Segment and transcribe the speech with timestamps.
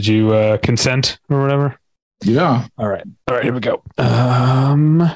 [0.00, 1.78] Did you uh, consent or whatever?
[2.24, 2.66] Yeah.
[2.78, 3.04] All right.
[3.28, 3.44] All right.
[3.44, 3.82] Here we go.
[3.98, 5.10] Um,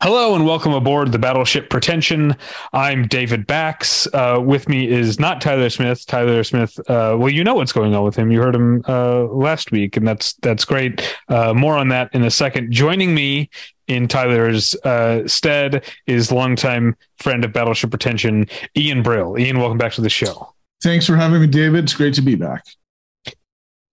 [0.00, 2.36] hello and welcome aboard the Battleship Pretension.
[2.72, 4.08] I'm David Bax.
[4.14, 6.06] Uh, with me is not Tyler Smith.
[6.06, 6.78] Tyler Smith.
[6.88, 8.32] Uh, well, you know what's going on with him.
[8.32, 11.06] You heard him uh, last week, and that's that's great.
[11.28, 12.72] Uh, more on that in a second.
[12.72, 13.50] Joining me
[13.88, 19.38] in Tyler's uh, stead is longtime friend of Battleship Pretension, Ian Brill.
[19.38, 20.54] Ian, welcome back to the show.
[20.82, 21.84] Thanks for having me, David.
[21.84, 22.64] It's great to be back.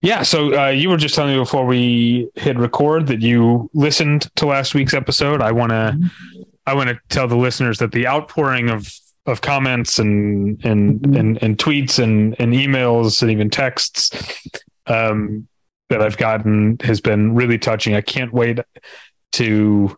[0.01, 0.23] Yeah.
[0.23, 4.47] So uh, you were just telling me before we hit record that you listened to
[4.47, 5.41] last week's episode.
[5.41, 5.97] I want to,
[6.65, 8.91] I want to tell the listeners that the outpouring of
[9.27, 14.09] of comments and and and, and tweets and and emails and even texts
[14.87, 15.47] um,
[15.89, 17.93] that I've gotten has been really touching.
[17.95, 18.59] I can't wait
[19.33, 19.97] to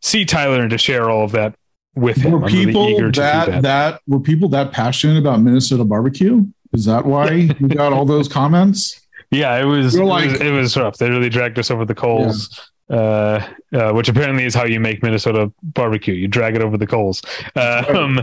[0.00, 1.56] see Tyler and to share all of that
[1.94, 2.32] with him.
[2.32, 3.62] Were I'm really people to that, that.
[3.62, 6.46] that were people that passionate about Minnesota barbecue?
[6.72, 8.99] Is that why you got all those comments?
[9.30, 10.98] Yeah, it was, You're it was it was rough.
[10.98, 12.60] They really dragged us over the coals.
[12.88, 16.12] Uh, uh, which apparently is how you make Minnesota barbecue.
[16.12, 17.22] You drag it over the coals.
[17.54, 18.18] Um,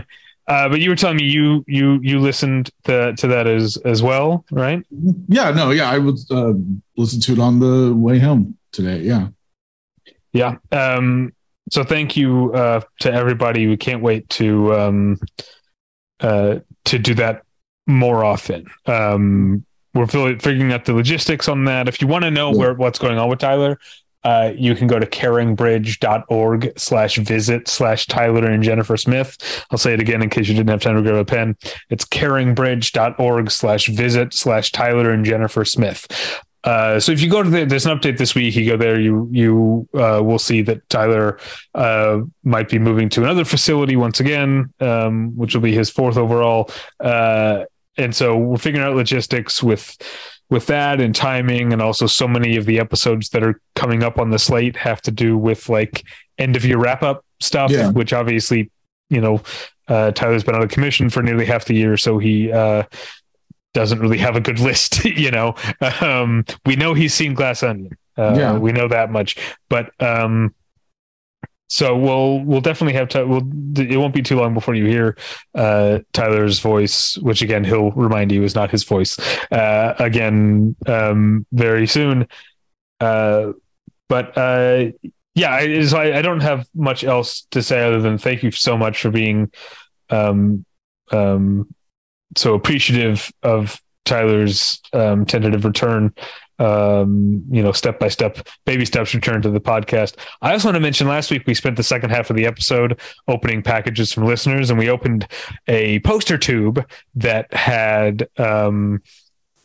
[0.46, 4.02] uh, but you were telling me you you you listened to, to that as as
[4.02, 4.82] well, right?
[5.28, 6.52] Yeah, no, yeah, I would uh,
[6.98, 9.00] listen to it on the way home today.
[9.00, 9.28] Yeah.
[10.32, 10.56] Yeah.
[10.70, 11.32] Um,
[11.70, 13.66] so thank you uh, to everybody.
[13.66, 15.20] We can't wait to um,
[16.20, 17.42] uh, to do that
[17.86, 18.66] more often.
[18.86, 19.64] Um,
[19.98, 21.88] we're figuring out the logistics on that.
[21.88, 22.58] If you want to know Yeah.
[22.58, 23.78] where what's going on with Tyler,
[24.24, 29.36] uh, you can go to caringbridge.org slash visit slash Tyler and Jennifer Smith.
[29.70, 31.56] I'll say it again in case you didn't have time to grab a pen.
[31.90, 36.06] It's caringbridge.org slash visit slash Tyler and Jennifer Smith.
[36.64, 38.98] Uh, so if you go to the, there's an update this week, you go there,
[39.00, 41.38] you you uh, will see that Tyler
[41.76, 46.16] uh, might be moving to another facility once again, um, which will be his fourth
[46.16, 46.68] overall.
[47.98, 49.96] And so we're figuring out logistics with
[50.50, 54.18] with that and timing, and also so many of the episodes that are coming up
[54.18, 56.04] on the slate have to do with like
[56.38, 57.90] end of year wrap up stuff, Yeah.
[57.90, 58.70] which obviously
[59.10, 59.42] you know
[59.88, 62.84] uh, Tyler's been out of commission for nearly half the year, so he uh,
[63.74, 65.04] doesn't really have a good list.
[65.04, 65.54] you know,
[66.00, 67.96] um, we know he's seen Glass Onion.
[68.16, 68.58] Uh, Yeah.
[68.58, 69.36] we know that much,
[69.68, 70.54] but um,
[71.68, 73.26] so we'll we'll definitely have to.
[73.26, 73.46] We'll,
[73.76, 75.16] it won't be too long before you hear
[75.54, 79.18] uh, Tyler's voice, which again he'll remind you is not his voice
[79.52, 82.26] uh, again um, very soon.
[83.00, 83.52] Uh,
[84.08, 84.86] but uh,
[85.34, 88.50] yeah, I, so I, I don't have much else to say other than thank you
[88.50, 89.52] so much for being
[90.08, 90.64] um,
[91.12, 91.72] um,
[92.36, 96.14] so appreciative of Tyler's um, tentative return.
[96.58, 100.16] Um, you know, step by step, baby steps return to the podcast.
[100.42, 102.98] I also want to mention last week we spent the second half of the episode
[103.28, 105.28] opening packages from listeners, and we opened
[105.68, 109.00] a poster tube that had um,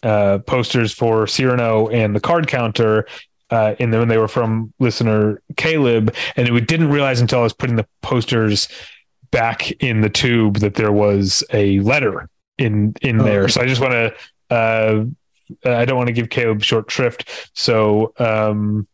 [0.04, 3.08] uh, posters for Cyrano and the card counter.
[3.50, 7.44] Uh, in them, and they were from listener Caleb, and we didn't realize until I
[7.44, 8.68] was putting the posters
[9.30, 13.44] back in the tube that there was a letter in in Oh, there.
[13.44, 13.52] okay.
[13.52, 14.16] So I just want to.
[14.50, 15.06] Uh,
[15.66, 17.52] I don't want to give Caleb short shrift.
[17.54, 18.88] So um,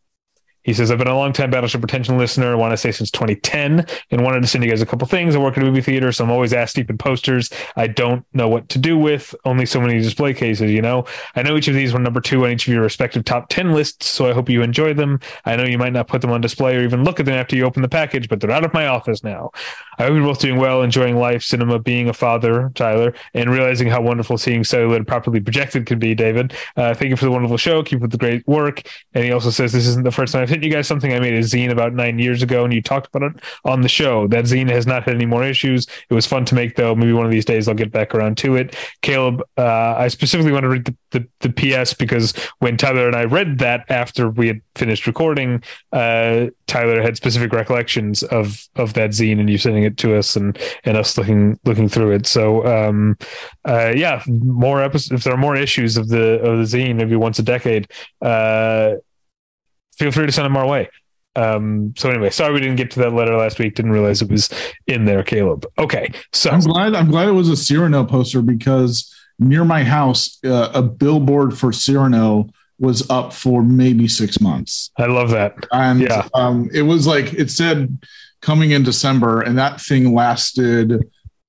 [0.62, 2.52] he says, I've been a long time Battleship Pretension listener.
[2.52, 5.34] I want to say since 2010 and wanted to send you guys a couple things.
[5.34, 7.50] I work at a movie theater, so I'm always asked deep in posters.
[7.76, 11.06] I don't know what to do with only so many display cases, you know?
[11.34, 13.72] I know each of these were number two on each of your respective top 10
[13.72, 15.20] lists, so I hope you enjoy them.
[15.44, 17.56] I know you might not put them on display or even look at them after
[17.56, 19.50] you open the package, but they're out of my office now.
[19.98, 23.88] I hope you're both doing well, enjoying life, cinema, being a father, Tyler, and realizing
[23.88, 26.54] how wonderful seeing celluloid properly projected can be, David.
[26.76, 27.82] Uh, thank you for the wonderful show.
[27.82, 28.82] Keep up the great work.
[29.14, 31.12] And he also says, This isn't the first time I've hit you guys something.
[31.12, 33.88] I made a zine about nine years ago, and you talked about it on the
[33.88, 34.26] show.
[34.28, 35.86] That zine has not had any more issues.
[36.08, 36.94] It was fun to make, though.
[36.94, 38.76] Maybe one of these days I'll get back around to it.
[39.02, 43.16] Caleb, uh, I specifically want to read the, the, the PS because when Tyler and
[43.16, 45.62] I read that after we had finished recording,
[45.92, 50.36] uh, Tyler had specific recollections of of that zine and you sending it to us
[50.36, 52.26] and and us looking looking through it.
[52.26, 53.18] So um,
[53.64, 55.20] uh, yeah, more episodes.
[55.20, 57.90] If there are more issues of the of the zine, maybe once a decade,
[58.22, 58.94] uh,
[60.00, 60.88] feel free to send them our way.
[61.36, 63.74] Um, so anyway, sorry we didn't get to that letter last week.
[63.76, 64.50] Didn't realize it was
[64.88, 65.64] in there, Caleb.
[65.78, 66.94] Okay, so I'm glad.
[66.94, 71.72] I'm glad it was a Cyrano poster because near my house, uh, a billboard for
[71.72, 72.48] Cyrano
[72.78, 75.54] was up for maybe six months, I love that.
[75.70, 76.26] and Yeah.
[76.34, 77.98] um, it was like it said
[78.40, 81.00] coming in December, and that thing lasted.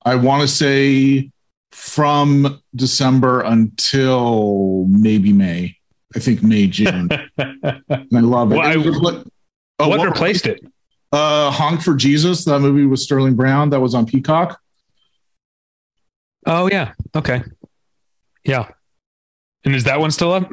[0.05, 1.31] I want to say
[1.71, 5.77] from December until maybe May.
[6.15, 7.09] I think May, June.
[7.37, 8.55] and I love it.
[8.57, 9.25] Well, I- like-
[9.79, 10.59] oh, what replaced it?
[11.11, 14.59] Uh, Honk for Jesus, that movie with Sterling Brown that was on Peacock.
[16.45, 16.93] Oh yeah.
[17.15, 17.43] Okay.
[18.43, 18.67] Yeah.
[19.63, 20.51] And is that one still up?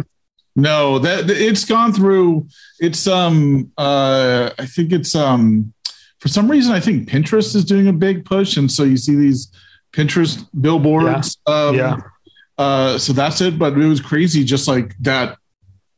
[0.54, 2.48] No, that it's gone through.
[2.80, 5.72] It's um, uh, I think it's um,
[6.18, 9.14] for some reason I think Pinterest is doing a big push, and so you see
[9.14, 9.50] these
[9.92, 11.38] Pinterest billboards.
[11.46, 11.54] Yeah.
[11.54, 11.96] Um, Yeah.
[12.58, 13.56] Uh, so that's it.
[13.58, 15.38] But it was crazy, just like that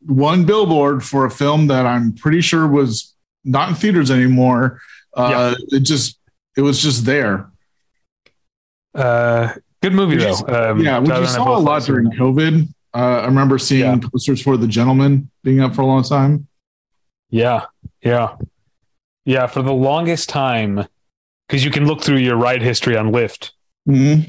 [0.07, 3.15] one billboard for a film that I'm pretty sure was
[3.45, 4.81] not in theaters anymore.
[5.15, 6.19] Uh, It just
[6.57, 7.51] it was just there.
[8.95, 9.53] Uh,
[9.83, 10.71] good movie Which though.
[10.73, 12.11] Um, yeah, which you saw a lot during.
[12.11, 12.69] COVID.
[12.93, 14.09] Uh, I remember seeing Yeah.
[14.13, 16.49] posters for The Gentlemen being up for a long time.
[17.31, 17.67] Yeah,
[18.03, 18.35] yeah,
[19.25, 19.47] yeah.
[19.47, 20.85] For the longest time,
[21.47, 23.53] because you can look through your ride history on Lyft.
[23.89, 24.29] Mm-hmm.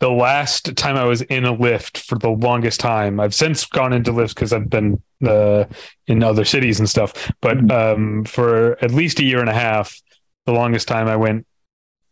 [0.00, 3.92] The last time I was in a Lyft for the longest time, I've since gone
[3.92, 5.64] into Lyfts because I've been uh,
[6.06, 7.12] in other cities and stuff.
[7.40, 7.72] But Mhm.
[7.72, 10.00] um, for at least a year and a half,
[10.46, 11.46] the longest time I went.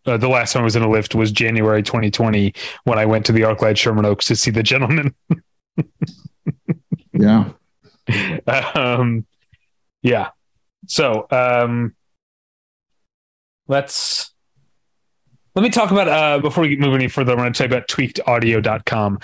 [0.05, 2.53] Uh, the last time I was in a Lyft was January 2020
[2.85, 5.15] when I went to the ArcLight Sherman Oaks to see the gentlemen.
[7.13, 7.51] Yeah.
[8.75, 9.27] um,
[10.03, 10.31] yeah.
[10.87, 11.95] So um,
[13.69, 14.33] let's
[15.57, 17.33] let me talk about uh, before we move any further.
[17.33, 19.19] I want to you about tweakedaudio.com.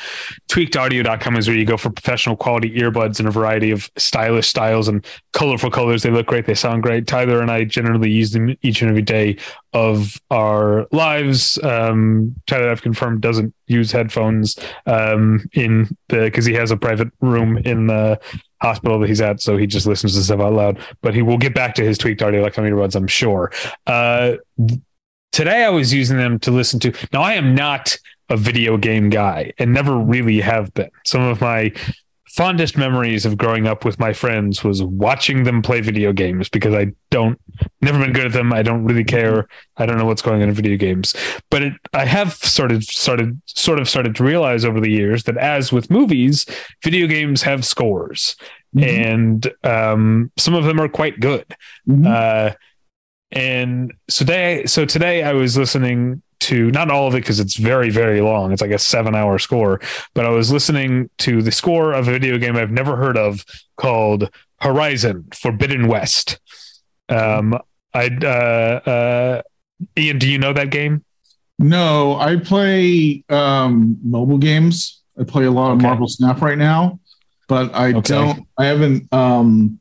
[0.49, 4.89] Tweakedaudio.com is where you go for professional quality earbuds in a variety of stylish styles
[4.89, 6.03] and colorful colors.
[6.03, 6.47] They look great.
[6.47, 7.07] They sound great.
[7.07, 9.37] Tyler and I generally use them each and every day
[9.75, 11.63] of our lives.
[11.63, 17.09] Um, Tyler, I've confirmed, doesn't use headphones um, in the because he has a private
[17.21, 18.19] room in the
[18.63, 20.79] hospital that he's at, so he just listens to stuff out loud.
[21.03, 23.53] But he will get back to his tweaked audio like earbuds, I'm sure.
[23.87, 24.37] Uh,
[25.33, 26.93] today I was using them to listen to.
[27.13, 27.97] Now I am not
[28.29, 30.91] a video game guy and never really have been.
[31.05, 31.73] Some of my
[32.29, 36.73] fondest memories of growing up with my friends was watching them play video games because
[36.73, 37.39] I don't
[37.83, 38.55] never been good at them.
[38.55, 39.47] I don't really care.
[39.77, 41.15] I don't know what's going on in video games.
[41.51, 45.37] But it, I have started started sort of started to realize over the years that
[45.37, 46.47] as with movies,
[46.83, 48.35] video games have scores.
[48.75, 49.05] Mhm.
[49.05, 51.45] And um, some of them are quite good.
[51.87, 52.07] Mhm.
[52.07, 52.55] Uh,
[53.33, 57.57] and so today, so today I was listening to not all of it because it's
[57.57, 58.53] very, very long.
[58.53, 59.81] It's like a seven hour score,
[60.15, 63.45] but I was listening to the score of a video game I've never heard of
[63.77, 64.29] called
[64.61, 66.41] Horizon Forbidden West.
[67.09, 67.59] Um,
[67.95, 68.27] I, uh,
[68.91, 69.43] uh,
[69.97, 71.05] Ian, do you know that game?
[71.59, 75.01] No, I play um, mobile games.
[75.21, 75.87] I play a lot of Okay.
[75.87, 76.99] Marvel Snap right now,
[77.47, 78.15] but I Okay.
[78.15, 78.49] don't.
[78.59, 79.13] I haven't.
[79.13, 79.79] Um,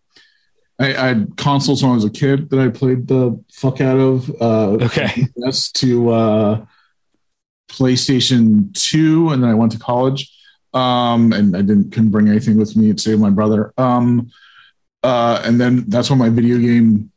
[0.81, 3.97] I, I had consoles when I was a kid that I played the fuck out
[3.97, 4.29] of.
[4.41, 5.27] Uh, Okay.
[5.35, 6.65] Yes, to uh,
[7.69, 10.31] PlayStation Two, and then I went to college.
[10.73, 13.73] Um, and I didn't couldn't bring anything with me to save my brother.
[13.77, 14.31] Um,
[15.03, 17.11] uh, and then that's when my video game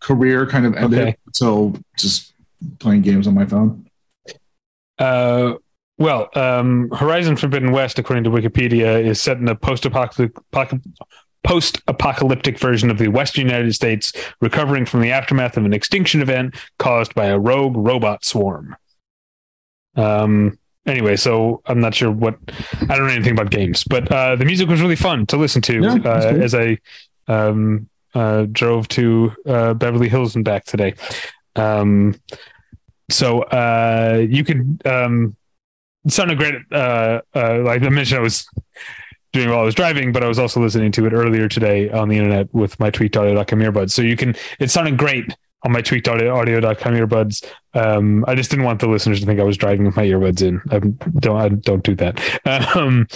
[0.00, 1.00] career kind of ended.
[1.00, 1.16] Okay.
[1.32, 2.32] So just
[2.80, 3.88] playing games on my phone.
[4.98, 5.54] Uh,
[5.98, 10.36] well, um, Horizon Forbidden West, according to Wikipedia, is set in a post-apocalyptic
[11.44, 16.54] post-apocalyptic version of the Western United States, recovering from the aftermath of an extinction event
[16.78, 18.76] caused by a rogue robot swarm.
[19.96, 20.58] Um.
[20.86, 22.38] Anyway, so I'm not sure what
[22.88, 25.60] I don't know anything about games, but uh, the music was really fun to listen
[25.62, 26.78] to Yeah, uh, as I
[27.26, 30.94] um, uh, drove to uh, Beverly Hills and back today.
[31.56, 32.14] Um,
[33.10, 35.36] so uh, you could um,
[36.06, 36.54] sounded great.
[36.72, 38.48] Uh, uh, like I mentioned, I was
[39.32, 42.08] doing while I was driving, but I was also listening to it earlier today on
[42.08, 43.90] the internet with my tweakedaudio.com earbuds.
[43.90, 47.44] So you can, it sounded great on my tweakedaudio.com earbuds.
[47.74, 50.42] Um, I just didn't want the listeners to think I was driving with my earbuds
[50.42, 50.62] in.
[50.70, 50.78] I
[51.18, 52.20] don't, I don't do that.
[52.74, 53.06] Um,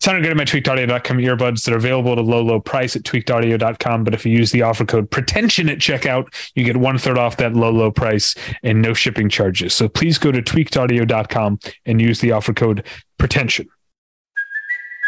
[0.00, 3.02] sounded good at my tweakedaudio.com earbuds that are available at a low, low price at
[3.02, 4.04] tweakedaudio.com.
[4.04, 7.36] But if you use the offer code pretension at checkout, you get one third off
[7.38, 9.74] that low, low price and no shipping charges.
[9.74, 12.84] So please go to tweakedaudio.com and use the offer code
[13.18, 13.68] pretension.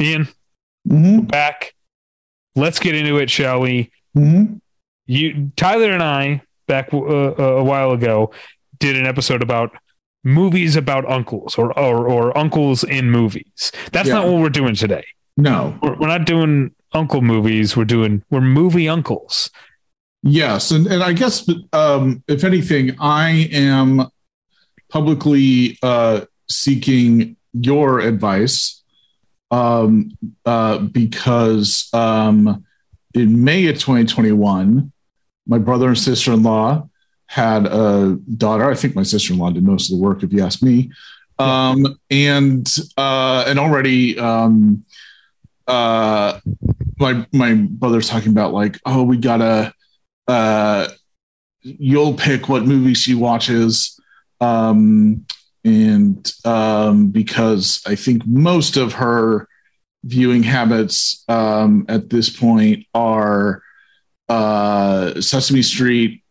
[0.00, 0.28] Ian,
[0.88, 1.26] Mm-hmm.
[1.26, 1.74] back.
[2.56, 3.90] Let's get into it, shall we?
[4.16, 4.54] Mm-hmm.
[5.06, 8.30] You, Tyler, and I, back uh, a while ago,
[8.78, 9.70] did an episode about
[10.24, 13.70] movies about uncles or or, or uncles in movies.
[13.92, 14.14] That's Yeah.
[14.14, 15.04] not what we're doing today.
[15.36, 15.78] No.
[15.82, 17.76] We're, we're not doing uncle movies.
[17.76, 19.50] We're doing we're movie uncles.
[20.22, 24.08] Yes, and and I guess um, if anything, I am
[24.88, 28.77] publicly uh, seeking your advice
[29.50, 30.10] um,
[30.44, 32.64] uh, because um,
[33.14, 34.92] in May of 2021,
[35.46, 36.88] my brother and sister in law
[37.26, 38.70] had a daughter.
[38.70, 40.90] I think my sister in law did most of the work, if you ask me.
[41.38, 44.84] Um, and uh, and already, um,
[45.66, 46.40] uh,
[46.98, 49.72] my my brother's talking about like, oh, we gotta.
[50.26, 50.88] Uh,
[51.62, 53.98] you'll pick what movie she watches.
[54.40, 55.26] Um,
[55.68, 59.46] and um, because I think most of her
[60.04, 63.62] viewing habits um, at this point are
[64.28, 66.22] uh, Sesame Street,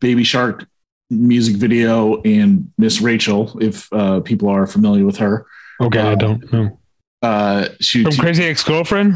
[0.00, 0.66] Baby Shark
[1.10, 3.58] music video, and Miss Rachel.
[3.60, 5.46] If uh, people are familiar with her,
[5.80, 6.78] Okay, I don't know.
[7.22, 9.14] uh, she From Crazy Ex Girlfriend?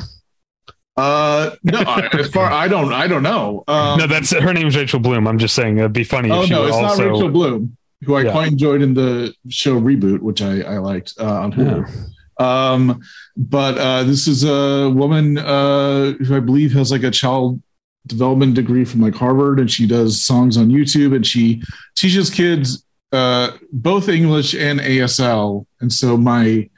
[0.96, 1.80] uh, no,
[2.12, 3.64] as far I don't, I don't know.
[3.68, 5.26] Um, no, that's her name's Rachel Bloom.
[5.26, 7.04] I'm just saying it'd be funny oh if she no, it's also.
[7.04, 8.32] not Rachel Bloom, who I Yeah.
[8.32, 11.88] quite enjoyed in the show Reboot, which I, I liked uh, on Hulu.
[12.42, 13.00] Um,
[13.36, 17.62] but uh, this is a woman uh, who I believe has like a child
[18.06, 21.62] development degree from like Harvard, and she does songs on YouTube, and she
[21.94, 25.66] teaches kids uh, both English and ASL.
[25.80, 26.68] And so my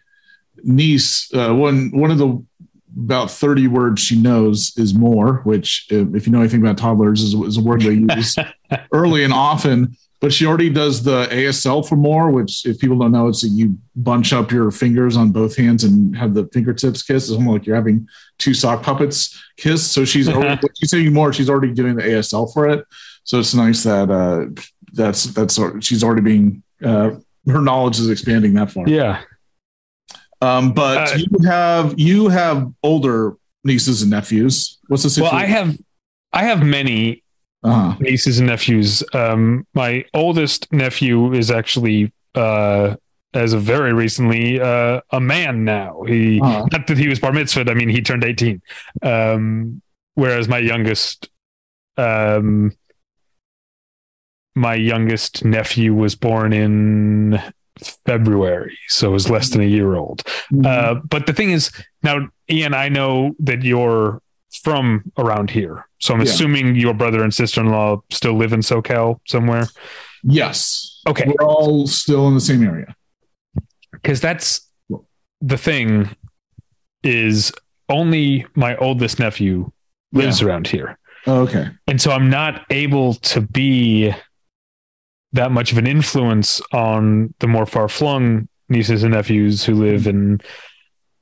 [0.62, 2.44] niece, uh, one one of the
[2.96, 7.34] about 30 words she knows is more, which if you know anything about toddlers is,
[7.34, 8.36] is a word they use
[8.92, 9.96] early and often.
[10.24, 13.48] But she already does the ASL for more, which if people don't know, it's that
[13.48, 17.24] you bunch up your fingers on both hands and have the fingertips kiss.
[17.24, 19.86] It's almost like you're having two sock puppets kiss.
[19.86, 22.86] So she's already, she's saying more, she's already doing the ASL for it.
[23.24, 24.46] So it's nice that uh,
[24.94, 27.10] that's that's she's already being uh,
[27.46, 28.88] her knowledge is expanding that far.
[28.88, 29.20] Yeah.
[30.40, 34.78] Um, but Uh, you have you have older nieces and nephews.
[34.88, 35.36] What's the situation?
[35.36, 35.44] Well.
[35.44, 35.76] I have
[36.32, 37.23] I have many
[37.64, 37.96] uh-huh.
[38.00, 39.02] nieces and nephews.
[39.12, 42.96] Um, my oldest nephew is actually, uh,
[43.32, 46.02] as of very recently, uh, a man now.
[46.06, 46.66] He Uh-huh.
[46.70, 47.70] not that he was bar mitzvahed.
[47.70, 48.62] I mean, he turned eighteen.
[49.02, 49.82] Um,
[50.14, 51.28] whereas my youngest,
[51.96, 52.72] um,
[54.54, 57.40] my youngest nephew was born in
[58.06, 60.22] February, so was less than a year old.
[60.64, 61.72] Uh, but the thing is,
[62.04, 64.22] now, Ian, I know that you're
[64.62, 65.86] from around here.
[66.00, 66.26] So I'm Yeah.
[66.26, 69.68] assuming your brother and sister in law still live in SoCal somewhere.
[70.22, 70.90] yes.
[71.06, 71.24] Okay.
[71.26, 72.94] We're all still in the same area.
[73.92, 74.66] Because that's
[75.42, 76.08] the thing
[77.02, 77.52] is
[77.90, 79.70] only my oldest nephew
[80.12, 80.98] lives around here.
[81.26, 81.68] Oh, okay.
[81.86, 84.14] And so I'm not able to be
[85.32, 90.06] that much of an influence on the more far flung nieces and nephews who live
[90.06, 90.40] in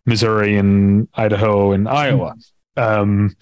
[0.06, 2.34] Missouri and Idaho and Iowa.
[2.76, 3.36] Um,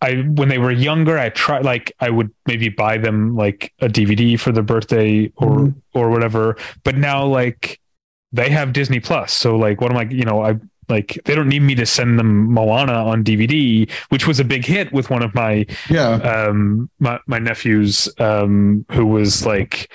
[0.00, 3.88] I when they were younger, I tried like I would maybe buy them like a
[3.88, 5.74] DVD for their birthday or Mhm.
[5.94, 6.56] or whatever.
[6.84, 7.80] But now like
[8.32, 10.02] they have Disney Plus, so like what am I?
[10.10, 10.56] You know, I
[10.90, 14.66] like they don't need me to send them Moana on DVD, which was a big
[14.66, 16.10] hit with one of my Yeah.
[16.16, 19.90] um my, my nephews um who was like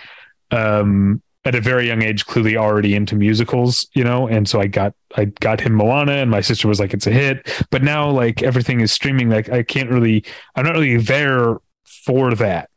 [0.50, 4.28] um at a very young age clearly already into musicals you know?
[4.28, 7.12] And so i got i got him moana and my sister was like it's a
[7.12, 7.50] hit.
[7.72, 9.30] But now like everything is streaming.
[9.30, 10.24] Like i can't really
[10.56, 12.70] i'm not really there for that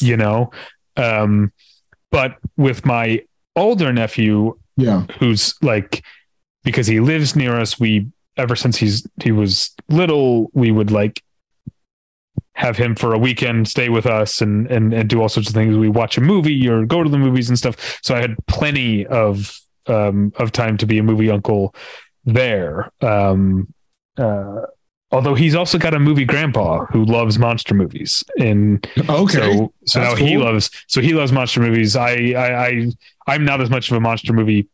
[0.00, 0.50] you know?
[0.96, 1.52] Um
[2.10, 3.20] but with my
[3.56, 5.06] older nephew Yeah.
[5.18, 6.04] who's like
[6.62, 8.06] because he lives near us we
[8.36, 11.22] ever since he's he was little we would like
[12.54, 15.54] have him for a weekend stay with us and and and do all sorts of
[15.54, 18.34] things we watch a movie or go to the movies and stuff so i had
[18.46, 21.74] plenty of um of time to be a movie uncle
[22.24, 23.72] there um
[24.18, 24.60] uh
[25.10, 29.38] although he's also got a movie grandpa who loves monster movies and Okay.
[29.56, 31.94] so, so now That's he loves so he loves monster movies.
[31.96, 32.90] I, I I
[33.26, 34.68] I'm not as much of a monster movie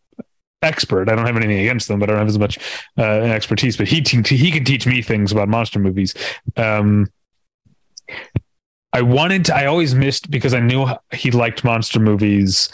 [0.63, 1.09] expert.
[1.09, 2.59] I don't have anything against them, but I don't have as much
[2.99, 3.77] uh, expertise.
[3.77, 6.15] But he te- he can teach me things about monster movies.
[6.57, 7.07] Um,
[8.93, 9.55] I wanted to.
[9.55, 12.69] I always missed because I knew he liked monster movies.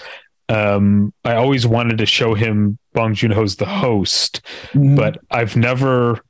[0.49, 4.41] Um, I always wanted to show him Bong Joon Ho's The Host,
[4.73, 4.97] Mhm.
[4.97, 6.21] but I've never.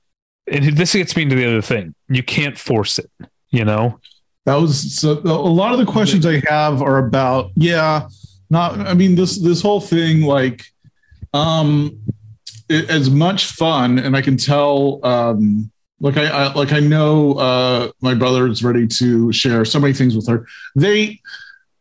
[0.50, 1.94] And this gets me into the other thing.
[2.08, 3.10] You can't force it.
[3.50, 4.00] You know.
[4.44, 8.08] that was so a lot of the questions I have are about yeah,
[8.50, 10.64] not I mean this this whole thing like
[11.34, 11.98] um
[12.68, 17.34] it, as much fun and I can tell um like I, I like I know
[17.34, 20.46] uh my brother is ready to share so many things with her.
[20.74, 21.20] They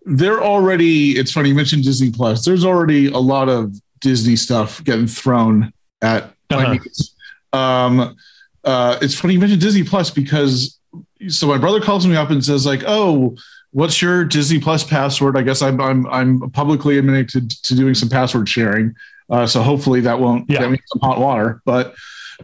[0.05, 2.45] they're already it's funny you mentioned Disney Plus.
[2.45, 6.73] There's already a lot of Disney stuff getting thrown at my Uh-huh.
[6.73, 7.15] niece.
[7.53, 8.15] Um
[8.63, 10.79] uh it's funny you mentioned Disney Plus because
[11.27, 13.35] so my brother calls me up and says like, "Oh,
[13.71, 17.95] what's your Disney Plus password?" I guess I'm I'm I'm publicly admitted to, to doing
[17.95, 18.93] some password sharing.
[19.29, 20.59] Uh, so hopefully that won't Yeah.
[20.59, 21.61] get me some hot water.
[21.65, 21.95] But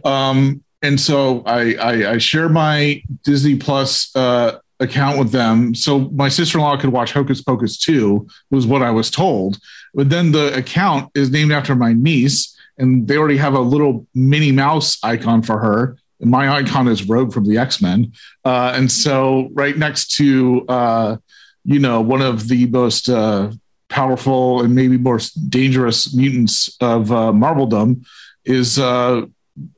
[0.04, 6.10] um, and so I, I I share my Disney Plus uh, account with them, so
[6.10, 9.58] my sister in law could watch Hocus Pocus two was what I was told.
[9.94, 14.06] But then the account is named after my niece, and they already have a little
[14.14, 15.96] Minnie Mouse icon for her.
[16.20, 18.12] And my icon is Rogue from the X Men,
[18.44, 21.16] uh, and so right next to uh,
[21.64, 23.52] you know one of the most uh,
[23.88, 28.04] powerful and maybe more dangerous mutants of uh, Marveldom
[28.44, 29.22] is uh,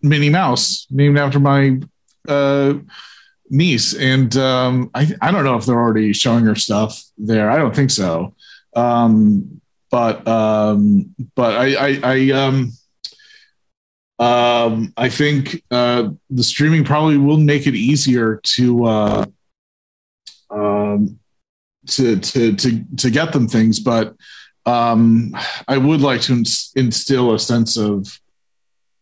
[0.03, 1.81] Minnie Mouse, named after my
[2.29, 2.75] uh,
[3.51, 3.95] niece.
[3.95, 7.51] And um, I, I don't know if they're already showing her stuff there.
[7.51, 8.35] I don't think so.
[8.75, 12.73] Um, but um, but I I, I um,
[14.19, 19.27] um, I think uh, the streaming probably will make it easier to uh,
[20.51, 21.19] um,
[21.87, 24.17] to to to to get them things, but
[24.67, 25.37] um,
[25.69, 28.19] I would like to ins- instill a sense of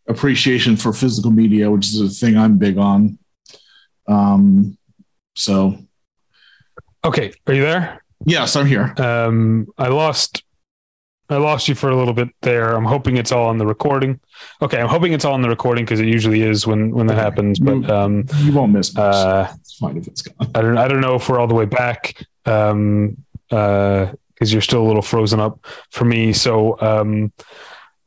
[0.08, 3.18] appreciation for physical media, which is a thing I'm big on.
[4.08, 4.76] Um,
[5.34, 5.78] so
[7.04, 8.02] Okay, are you there?
[8.26, 8.94] yes, I'm here.
[8.98, 10.44] Um, I lost,
[11.28, 12.74] I lost you for a little bit there.
[12.76, 14.20] I'm hoping it's all on the recording.
[14.60, 17.14] Okay, I'm hoping it's all on the recording because it usually is when when that
[17.14, 17.22] Okay.
[17.22, 17.58] happens.
[17.58, 19.02] But um, You won't miss much.
[19.14, 20.50] uh, it's fine if it's gone.
[20.54, 22.14] I don't I don't know if we're all the way back
[22.46, 23.16] um
[23.50, 27.32] uh because you're still a little frozen up for me so um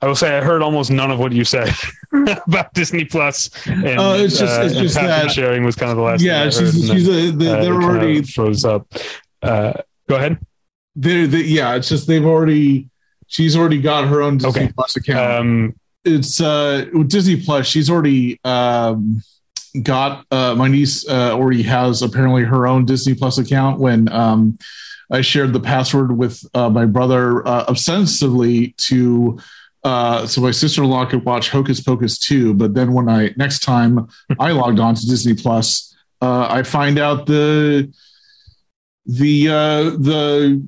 [0.01, 1.69] I will say I heard almost none of what you said
[2.47, 5.97] about Disney Plus and Oh, it's just- it's and just that- sharing was kind of
[5.97, 8.87] the last Yeah, she's, she's then, a, they, uh, they're already froze up
[9.41, 9.73] uh
[10.09, 10.37] go ahead
[10.95, 11.75] they're, they, yeah.
[11.75, 12.89] It's just they've already
[13.27, 14.73] she's already got her own Disney Okay.
[14.73, 15.31] Plus account.
[15.39, 17.65] um it's uh with Disney Plus.
[17.67, 19.21] She's already um
[19.81, 23.79] got uh my niece uh, already has apparently her own Disney Plus account.
[23.79, 24.57] When um
[25.11, 29.39] I shared the password with uh, my brother uh, obsessively to.
[29.85, 34.07] Uh, so my sister-in-law could watch Hocus Pocus 2, but then when I next time
[34.39, 37.93] I logged on to Disney Plus, uh, I find out the
[39.05, 40.67] the uh, the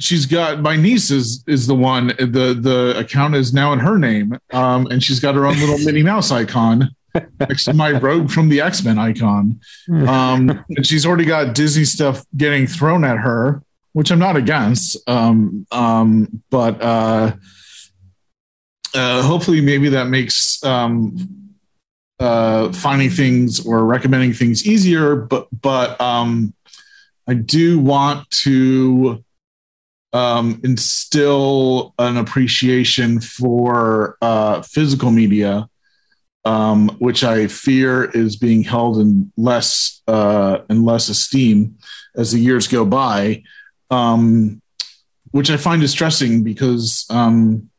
[0.00, 3.98] she's got my niece is is the one the the account is now in her
[3.98, 6.88] name um and she's got her own little minnie mouse icon
[7.40, 9.60] next to my rogue from the x-men icon.
[10.08, 14.96] Um and she's already got disney stuff getting thrown at her which i'm not against
[15.08, 17.32] um um but uh
[18.94, 21.16] uh hopefully maybe that makes um
[22.20, 26.54] uh finding things or recommending things easier but but um
[27.26, 29.22] i do want to
[30.12, 35.68] um, instill an appreciation for uh, physical media,
[36.44, 41.78] um, which I fear is being held in less uh, in less esteem
[42.16, 43.42] as the years go by,
[43.92, 44.60] um,
[45.30, 47.70] which I find distressing because um,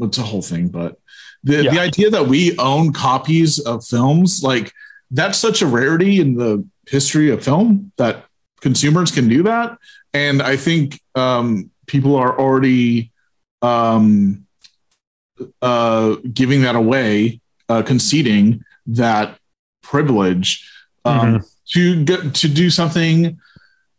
[0.00, 0.68] it's a whole thing.
[0.68, 0.98] But
[1.44, 1.70] the Yeah.
[1.72, 4.72] the idea that we own copies of films like
[5.10, 8.24] that's such a rarity in the history of film that
[8.60, 9.76] consumers can do that
[10.14, 13.12] and I think um, people are already
[13.62, 14.46] um,
[15.60, 19.38] uh, giving that away, uh, conceding that
[19.82, 20.68] privilege
[21.04, 23.38] um, to get to do something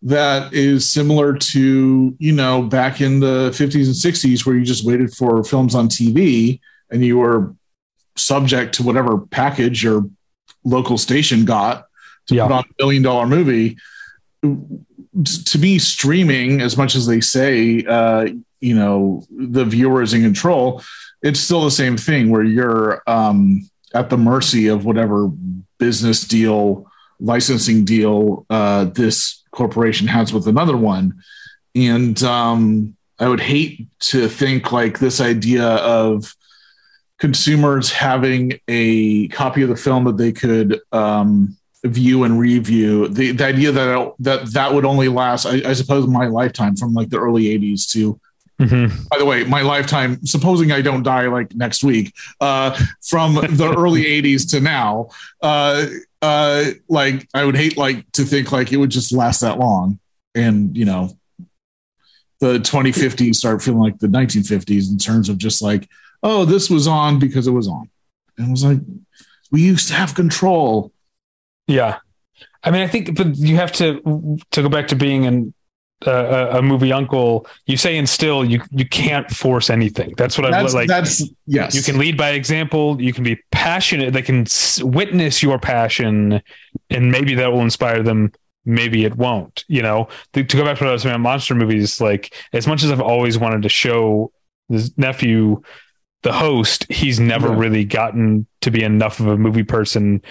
[0.05, 4.83] that is similar to you know back in the 50s and 60s where you just
[4.85, 6.59] waited for films on TV
[6.91, 7.55] and you were
[8.15, 10.05] subject to whatever package your
[10.65, 11.85] local station got
[12.27, 12.43] to Yeah.
[12.47, 13.77] put on a billion dollar movie
[14.43, 18.27] to me streaming as much as they say uh
[18.59, 20.81] you know the viewer is in control
[21.21, 25.29] it's still the same thing where you're um at the mercy of whatever
[25.79, 26.85] business deal
[27.19, 31.13] licensing deal uh this corporation has with another one
[31.75, 36.35] and um i would hate to think like this idea of
[37.19, 43.31] consumers having a copy of the film that they could um view and review the,
[43.31, 47.09] the idea that that that would only last I, I suppose my lifetime from like
[47.09, 48.19] the early 80s to
[48.61, 49.09] Mhm.
[49.09, 52.69] by the way my lifetime supposing i don't die like next week uh
[53.01, 55.09] from the early 80s to now
[55.41, 55.87] uh
[56.23, 59.99] uh like i would hate like to think like it would just last that long.
[60.35, 61.15] And you know
[62.39, 65.87] the 2050s start feeling like the 1950s in terms of just like
[66.23, 67.89] oh this was on because it was on.
[68.37, 68.79] And it was like
[69.51, 70.91] we used to have control.
[71.67, 71.99] Yeah,
[72.63, 75.53] I mean, I think, but you have to to go back to being an
[76.07, 77.47] uh, a movie uncle.
[77.65, 80.13] You say instill, you you can't force anything.
[80.17, 80.87] That's what I that's, like.
[80.87, 83.01] that's yes you can lead by example.
[83.01, 84.13] You can be passionate.
[84.13, 84.45] They can
[84.81, 86.41] witness your passion,
[86.89, 88.31] and maybe that will inspire them.
[88.65, 89.65] Maybe it won't.
[89.67, 92.67] You know, to, to go back to what I was saying monster movies, like as
[92.67, 94.31] much as I've always wanted to show
[94.69, 95.61] his nephew,
[96.21, 97.57] the host, he's never Yeah.
[97.57, 100.21] really gotten to be enough of a movie person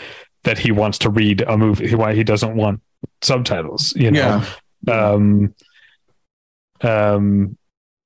[0.44, 1.94] that he wants to read a movie.
[1.94, 2.80] Why he doesn't want
[3.20, 3.92] subtitles.
[3.94, 4.20] You know.
[4.20, 4.44] Yeah.
[4.88, 5.54] Um.
[6.80, 7.56] Um.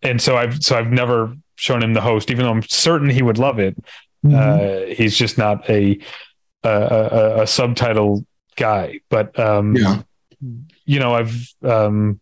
[0.03, 3.23] And so I've so I've never shown him the host, even though I'm certain he
[3.23, 3.77] would love it.
[4.25, 4.35] Mhm.
[4.35, 5.99] Uh, he's just not a
[6.63, 8.25] a, a, a subtitle
[8.57, 9.01] guy.
[9.09, 10.03] But um, yeah.
[10.85, 12.21] you know, I've um,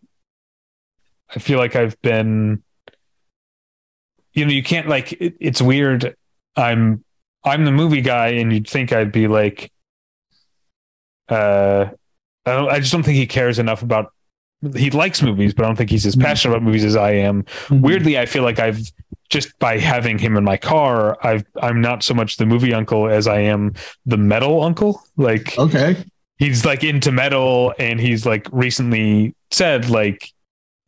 [1.35, 2.63] I feel like I've been,
[4.33, 6.15] you know, you can't like it, it's weird.
[6.55, 7.03] I'm
[7.43, 9.71] I'm the movie guy, and you'd think I'd be like,
[11.29, 11.87] uh,
[12.45, 12.69] I don't.
[12.69, 14.11] I just don't think he cares enough about.
[14.75, 17.43] He likes movies, but I don't think he's as passionate about movies as I am.
[17.67, 17.81] Mhm.
[17.81, 18.79] Weirdly, I feel like I've
[19.29, 23.07] just by having him in my car, I've I'm not so much the movie uncle
[23.09, 23.73] as I am
[24.05, 25.01] the metal uncle.
[25.17, 25.95] Like Okay.
[26.37, 30.31] he's like into metal and he's like recently said like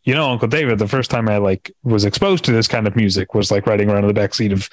[0.03, 2.95] you know uncle david the first time i like was exposed to this kind of
[2.95, 4.69] music was like riding around in the backseat of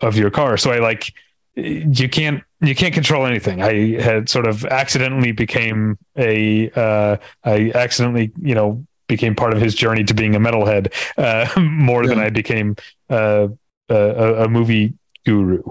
[0.00, 1.12] of your car so i like
[1.56, 3.62] you can't you can't control anything.
[3.62, 9.60] I had sort of accidentally became a uh i accidentally you know became part of
[9.60, 12.74] his journey to being a metalhead uh more than i became
[13.10, 13.48] uh
[13.90, 14.94] a, a, movie
[15.26, 15.62] guru.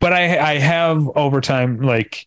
[0.00, 2.26] But i i have over time like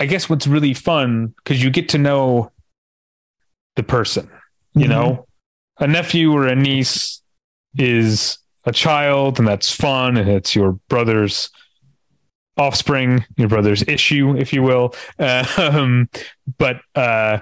[0.00, 2.52] I guess what's really fun because you get to know
[3.74, 4.30] the person,
[4.74, 4.90] you Mhm.
[4.90, 5.26] know,
[5.78, 7.20] a nephew or a niece
[7.76, 11.50] is a child, and that's fun, and it's your brother's
[12.56, 14.94] offspring, your brother's issue, if you will.
[15.58, 16.08] Um,
[16.58, 17.38] but uh,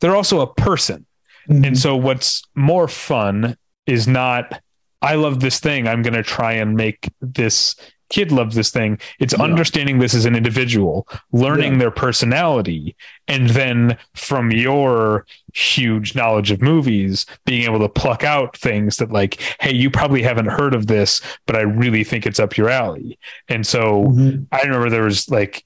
[0.00, 1.06] they're also a person.
[1.48, 1.66] Mhm.
[1.66, 4.60] And so what's more fun is not
[5.02, 5.88] I love this thing.
[5.88, 7.74] I'm going to try and make this
[8.12, 8.98] kid love this thing.
[9.18, 9.42] It's Yeah.
[9.42, 11.78] understanding this as an individual, learning Yeah.
[11.78, 12.94] their personality,
[13.26, 19.10] and then from your huge knowledge of movies, being able to pluck out things that
[19.10, 22.68] like, hey, you probably haven't heard of this, but I really think it's up your
[22.68, 23.18] alley.
[23.48, 24.46] And so Mhm.
[24.52, 25.64] I remember there was like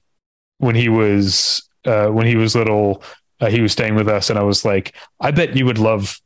[0.59, 3.01] when he was uh, when he was little,
[3.39, 6.19] uh, he was staying with us, and I was like, I bet you would love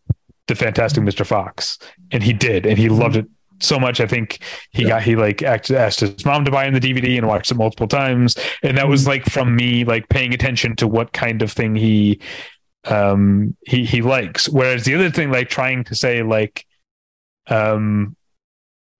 [0.47, 1.23] the Fantastic Mr.
[1.23, 1.77] Fox,
[2.09, 3.27] and he did, and he loved it
[3.63, 3.99] so much.
[3.99, 4.39] I think
[4.71, 4.89] he Yeah.
[4.89, 7.87] got he like asked his mom to buy him the DVD and watched it multiple
[7.87, 11.75] times, and that was like from me like paying attention to what kind of thing
[11.75, 12.19] he
[12.85, 14.49] um he he likes.
[14.49, 16.65] Whereas the other thing, like trying to say like
[17.47, 18.15] um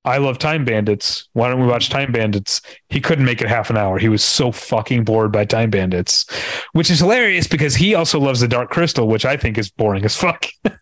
[0.04, 1.30] I love Time Bandits.
[1.34, 2.60] Why don't we watch Time Bandits?
[2.90, 4.00] He couldn't make it half an hour.
[4.00, 6.26] He was so fucking bored by Time Bandits,
[6.74, 10.04] which is hilarious because he also loves the Dark Crystal, which I think is boring
[10.04, 10.48] as fuck.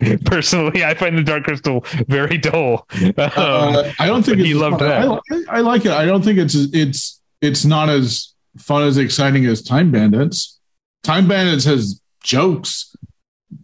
[0.24, 2.86] Personally, I find the Dark Crystal very dull.
[3.18, 4.88] Um, Uh, I don't think he loved fun.
[4.88, 5.02] that.
[5.02, 5.92] I, li- I like it.
[5.92, 10.58] I don't think it's it's it's not as fun as exciting as Time Bandits.
[11.02, 12.94] Time Bandits has jokes.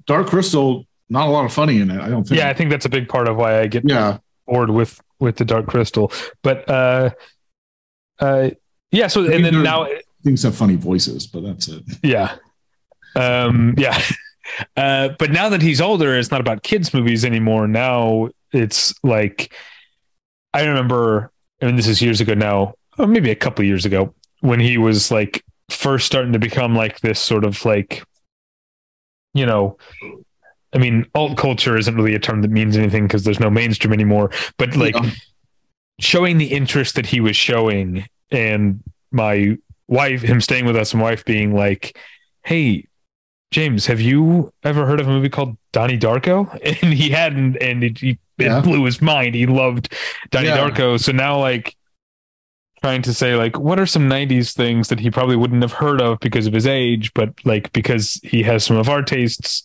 [0.07, 2.01] Dark Crystal, not a lot of funny in it.
[2.01, 2.38] I don't think.
[2.38, 4.18] yeah, I think that's a big part of why I get yeah.
[4.47, 6.11] bored with with the Dark Crystal.
[6.42, 7.11] But uh,
[8.18, 8.51] uh,
[8.90, 9.07] yeah.
[9.09, 9.87] So and then now
[10.25, 11.83] Things have funny voices, but that's it.
[12.03, 12.37] Yeah.
[13.14, 14.01] Um, yeah.
[14.76, 17.66] Uh, but now that he's older, it's not about kids' movies anymore.
[17.66, 19.52] Now it's like,
[20.52, 21.30] I remember,
[21.62, 24.78] I mean, this is years ago now, or maybe a couple years ago, when he
[24.78, 28.04] was like first starting to become like this sort of like,
[29.33, 29.76] you know,
[30.72, 33.92] I mean, alt culture isn't really a term that means anything because there's no mainstream
[33.92, 35.11] anymore, but like, Yeah.
[36.00, 41.00] showing the interest that he was showing and my wife him staying with us and
[41.02, 41.96] wife being like
[42.42, 42.85] hey
[43.54, 46.36] james have you ever heard of a movie called donnie darko
[46.82, 48.18] and he hadn't and it, he, it
[48.50, 48.60] Yeah.
[48.60, 49.92] blew his mind he loved
[50.30, 50.58] donnie Yeah.
[50.58, 51.76] darko so now like
[52.82, 56.02] trying to say like what are some 90s things that he probably wouldn't have heard
[56.02, 59.64] of because of his age but like because he has some of our tastes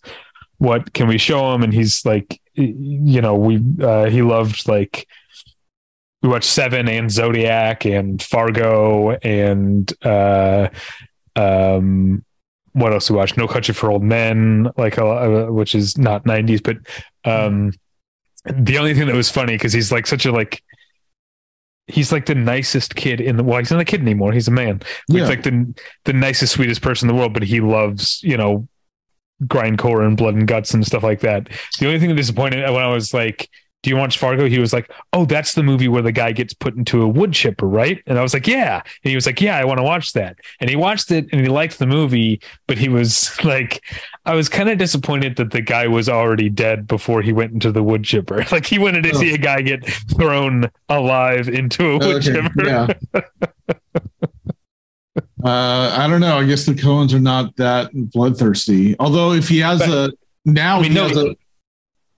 [0.59, 5.07] what can we show him and he's like you know we uh he loved like
[6.21, 10.67] we watched Seven and Zodiac and Fargo and uh
[11.37, 12.23] um
[12.79, 13.37] what else we watched?
[13.37, 16.77] No Country for Old Men, like uh, which is not '90s, but
[17.29, 17.71] um
[18.45, 20.63] the only thing that was funny because he's like such a like
[21.87, 24.51] he's like the nicest kid in the well he's not a kid anymore he's a
[24.51, 25.21] man Yeah.
[25.21, 25.73] he's like the
[26.05, 28.67] the nicest sweetest person in the world but he loves you know
[29.43, 32.81] grindcore and blood and guts and stuff like that the only thing that disappointed when
[32.83, 33.49] I was like
[33.81, 34.49] do you watch Fargo?
[34.49, 37.31] He was like, Oh, that's the movie where the guy gets put into a wood
[37.31, 38.03] chipper, right?
[38.07, 38.81] And I was like, Yeah.
[39.03, 40.37] And he was like, Yeah, I want to watch that.
[40.59, 43.81] And he watched it and he liked the movie, but he was like,
[44.25, 47.71] I was kind of disappointed that the guy was already dead before he went into
[47.71, 48.43] the wood chipper.
[48.51, 49.19] Like he wanted to Oh.
[49.19, 49.85] see a guy get
[50.17, 52.65] thrown alive into a wood Okay, chipper.
[52.65, 52.87] yeah.
[55.43, 56.37] Uh, I don't know.
[56.37, 58.95] I guess the Coens are not that bloodthirsty.
[58.99, 60.13] Although if he has But- a
[60.45, 61.35] now I mean, he no, a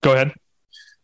[0.02, 0.34] Go ahead.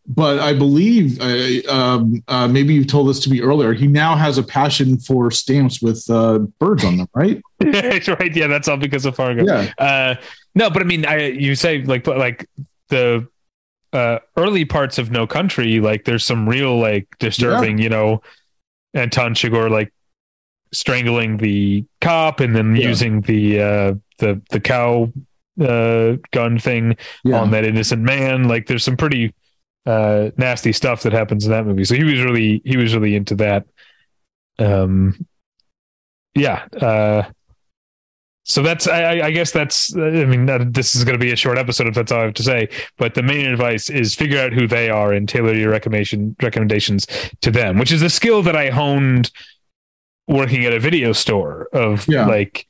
[0.09, 3.73] But I believe, uh, um, uh, maybe you've told this to me earlier.
[3.73, 7.41] He now has a passion for stamps with uh, birds on them, right?
[7.61, 8.33] right.
[8.33, 9.43] Yeah, that's all because of Fargo.
[9.45, 9.73] Yeah.
[9.77, 10.15] Uh,
[10.55, 12.47] no, but I mean, I you say like, but like
[12.87, 13.27] the
[13.91, 18.21] uh, early parts of No Country, like there's some real like disturbing, you know,
[18.93, 19.91] Anton Chigurh like
[20.73, 22.87] strangling the cop and then Yeah.
[22.87, 25.11] using the uh, the the cow
[25.61, 27.41] uh, gun thing Yeah.
[27.41, 28.47] on that innocent man.
[28.47, 29.33] Like there's some pretty
[29.87, 31.85] uh, nasty stuff that happens in that movie.
[31.85, 33.65] So he was really he was really into that.
[34.59, 35.25] Um,
[36.35, 36.65] yeah.
[36.79, 37.23] Uh,
[38.43, 41.35] so that's I, I- guess that's I mean that, this is going to be a
[41.35, 42.69] short episode if that's all I have to say.
[42.97, 47.07] But the main advice is figure out who they are and tailor your recommendation recommendations
[47.41, 49.31] to them, which is a skill that I honed
[50.27, 52.25] working at a video store of Yeah.
[52.25, 52.67] like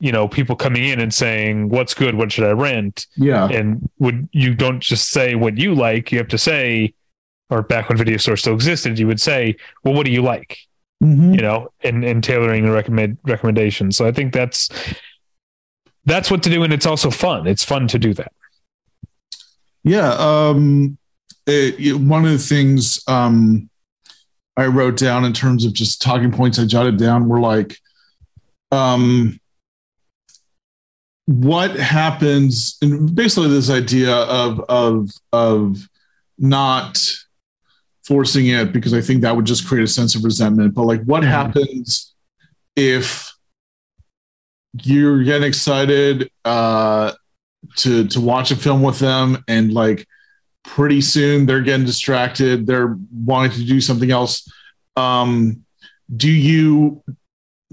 [0.00, 3.46] you know people coming in and saying what's good what should i rent Yeah.
[3.48, 6.92] and would you don't just say what you like you have to say
[7.50, 10.58] or back when video stores still existed you would say well what do you like
[11.02, 11.34] Mhm.
[11.36, 14.68] you know and and tailoring the recommend recommendations so i think that's
[16.06, 18.32] that's what to do and it's also fun it's fun to do that
[19.84, 20.14] Yeah.
[20.18, 20.98] Um,
[21.46, 23.70] it, it- one of the things um,
[24.56, 27.78] I wrote down in terms of just talking points I jotted down were like,
[28.72, 29.38] um,
[31.26, 35.88] what happens, and basically this idea of of of
[36.38, 36.98] not
[38.04, 40.74] forcing it because I think that would just create a sense of resentment.
[40.74, 41.28] But like, what Mhm.
[41.28, 42.14] happens
[42.76, 43.32] if
[44.82, 46.30] you're getting excited?
[46.44, 47.12] Uh,
[47.74, 50.06] to to watch a film with them and like
[50.62, 54.48] pretty soon they're getting distracted they're wanting to do something else
[54.96, 55.64] um
[56.16, 57.02] do you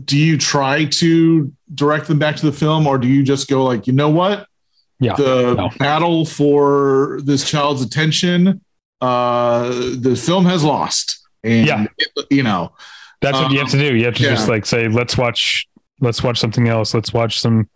[0.04, 3.64] do you try to direct them back to the film or do you just go
[3.64, 4.48] like you know what?
[5.00, 5.70] Yeah, the no.
[5.80, 8.62] battle for this child's attention
[9.02, 11.20] uh the film has lost.
[11.44, 11.86] And Yeah.
[12.30, 12.74] you know
[13.22, 13.96] that's what you have to do.
[13.96, 15.68] You have to just like say let's watch
[16.00, 16.94] let's watch something else.
[16.94, 17.70] Let's watch some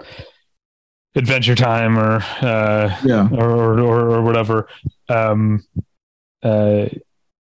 [1.16, 3.28] adventure time or uh yeah.
[3.32, 4.68] or or, or whatever.
[5.10, 5.64] Um,
[6.44, 6.88] uh,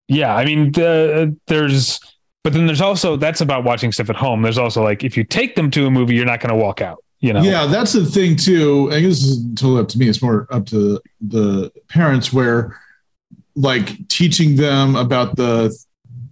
[0.09, 2.01] yeah, I mean, the, there's,
[2.45, 4.43] but then there's also that's about watching stuff at home.
[4.43, 6.83] There's also like if you take them to a movie, you're not going to walk
[6.83, 7.03] out.
[7.21, 8.91] You know, Yeah, that's the thing too.
[8.93, 10.09] I guess this is totally up to me.
[10.09, 12.79] It's more up to the parents where
[13.57, 15.75] like teaching them about the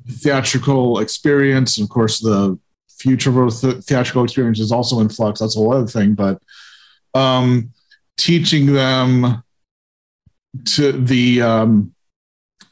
[0.06, 1.78] theatrical experience.
[1.78, 2.58] And of course, the
[2.90, 5.40] future of the theatrical experience is also in flux.
[5.40, 6.14] That's a whole other thing.
[6.14, 6.42] But
[7.14, 7.72] um,
[8.18, 9.42] teaching them
[10.66, 11.94] to the um,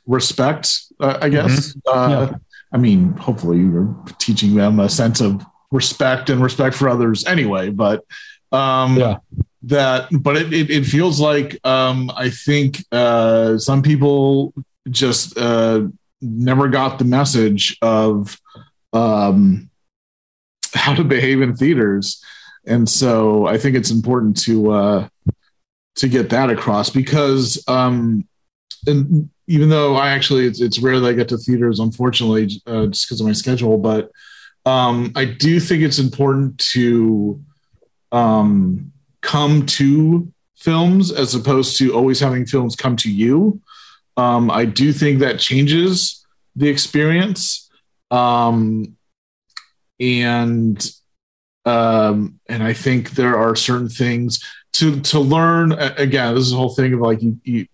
[0.06, 1.74] respect, uh, I guess.
[1.86, 2.34] Uh,
[2.72, 7.70] I mean, hopefully you're teaching them a sense of respect and respect for others anyway.
[7.70, 8.04] But
[8.52, 9.18] um, Yeah.
[9.62, 14.52] that, but it, it, it feels like um, I think uh, some people
[14.88, 15.82] just uh,
[16.20, 18.38] never got the message of
[18.92, 19.70] um,
[20.74, 22.22] how to behave in theaters,
[22.66, 25.08] and so I think it's important to uh,
[25.96, 28.26] to get that across because um,
[28.86, 32.86] and even though I actually it's, it's rare that I get to theaters, unfortunately, uh,
[32.86, 34.12] just because of my schedule, but
[34.64, 37.42] um, I do think it's important to
[38.12, 43.60] um, come to films as opposed to always having films come to you.
[44.16, 47.68] Um, I do think that changes the experience.
[48.12, 48.96] Um,
[49.98, 50.92] and
[51.64, 55.72] um, and I think there are certain things to to learn.
[55.72, 57.66] Again, this is a whole thing of like you you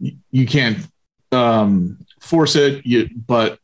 [0.00, 0.86] you can't
[1.32, 3.58] um, force it, you, but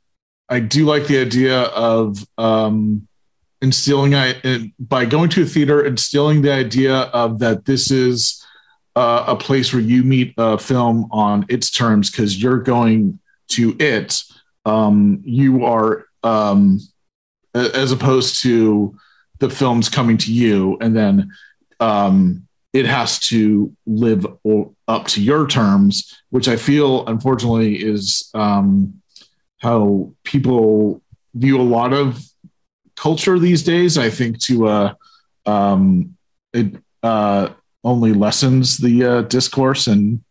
[0.49, 3.09] I do like the idea of um,
[3.63, 8.45] instilling I by going to a theater, instilling the idea of that this is
[8.97, 13.19] uh, a place where you meet a film on its terms because you're going
[13.49, 14.23] to it.
[14.67, 16.81] Um, you are um,
[17.55, 18.97] as opposed to
[19.39, 21.31] the film's coming to you, and then
[21.81, 28.31] um, it has to live o- up to your terms, which I feel, unfortunately, is
[28.35, 29.01] um,
[29.59, 31.01] how people
[31.35, 32.23] view a lot of
[32.97, 33.97] culture these days.
[33.99, 34.95] I think to uh,
[35.47, 36.17] um,
[36.53, 37.49] it uh,
[37.83, 40.23] only lessens the uh, discourse and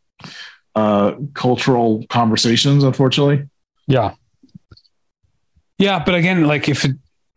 [0.75, 2.83] uh, cultural conversations.
[2.83, 3.47] Unfortunately,
[3.87, 4.13] yeah,
[5.77, 6.03] yeah.
[6.03, 6.91] But again, like if it,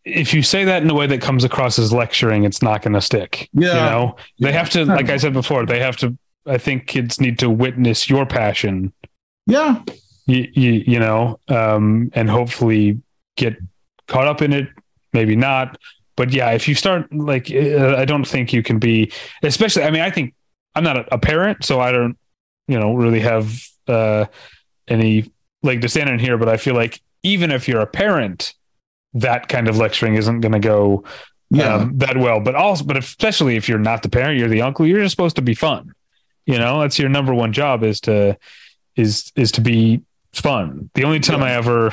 [0.05, 2.93] if you say that in a way that comes across as lecturing, it's not going
[2.95, 3.49] to stick.
[3.53, 3.67] Yeah.
[3.69, 4.59] you know, they Yeah.
[4.59, 6.17] have to, like I said before, they have to.
[6.47, 8.93] I think kids need to witness your passion
[9.49, 9.81] yeah,
[10.27, 13.01] you, you, you know, um, and hopefully
[13.37, 13.57] get
[14.09, 14.69] caught up in it.
[15.13, 15.79] Maybe not,
[16.17, 19.85] but yeah, if you start like, uh, I don't think you can be, especially.
[19.85, 20.35] I mean, I think
[20.75, 22.19] I'm not a, a parent, so I don't.
[22.69, 24.27] you know, really have uh,
[24.89, 25.31] any
[25.63, 26.37] leg to stand in here.
[26.37, 28.53] But I feel like even if you're a parent,
[29.15, 31.05] that kind of lecturing isn't going to go
[31.51, 31.75] Yeah.
[31.77, 32.41] um, that well.
[32.41, 34.85] But also, but especially if you're not the parent, you're the uncle.
[34.87, 35.93] You're just supposed to be fun.
[36.47, 38.39] You know, that's your number one job is to
[38.95, 40.91] is is to be fun.
[40.95, 41.47] The only time Yeah.
[41.47, 41.93] I ever,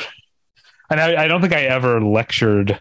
[0.90, 2.80] and I, I don't think I ever lectured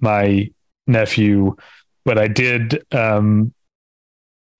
[0.00, 0.50] my
[0.86, 1.56] nephew,
[2.04, 3.54] but I did um,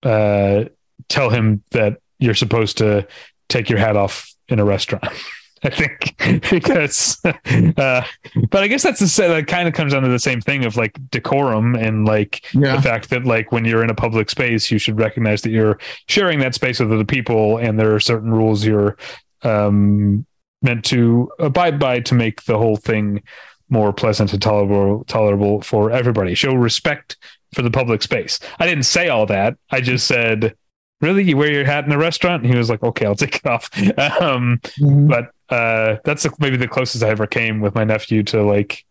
[0.03, 0.65] uh,
[1.09, 3.07] tell him that you're supposed to
[3.49, 5.05] take your hat off in a restaurant.
[5.65, 6.17] I think
[6.51, 8.03] because, uh,
[8.51, 10.77] but I guess that's the that kind of comes down to the same thing of
[10.77, 12.75] like decorum and like Yeah.
[12.77, 15.79] the fact that like when you're in a public space, you should recognize that you're
[16.09, 18.97] sharing that space with other people, and there are certain rules you're
[19.43, 20.27] um,
[20.63, 23.23] meant to abide by to make the whole thing
[23.69, 26.35] more pleasant and tolerable tolerable for everybody.
[26.35, 27.17] Show respect
[27.55, 28.39] for the public space.
[28.59, 29.57] I didn't say all that.
[29.71, 30.55] I just said,
[31.01, 33.37] "Really, you wear your hat in a restaurant?" And he was like, "Okay, I'll take
[33.37, 33.71] it off."
[34.21, 35.09] Um, Mhm.
[35.09, 38.85] but uh, that's maybe the closest I ever came with my nephew to like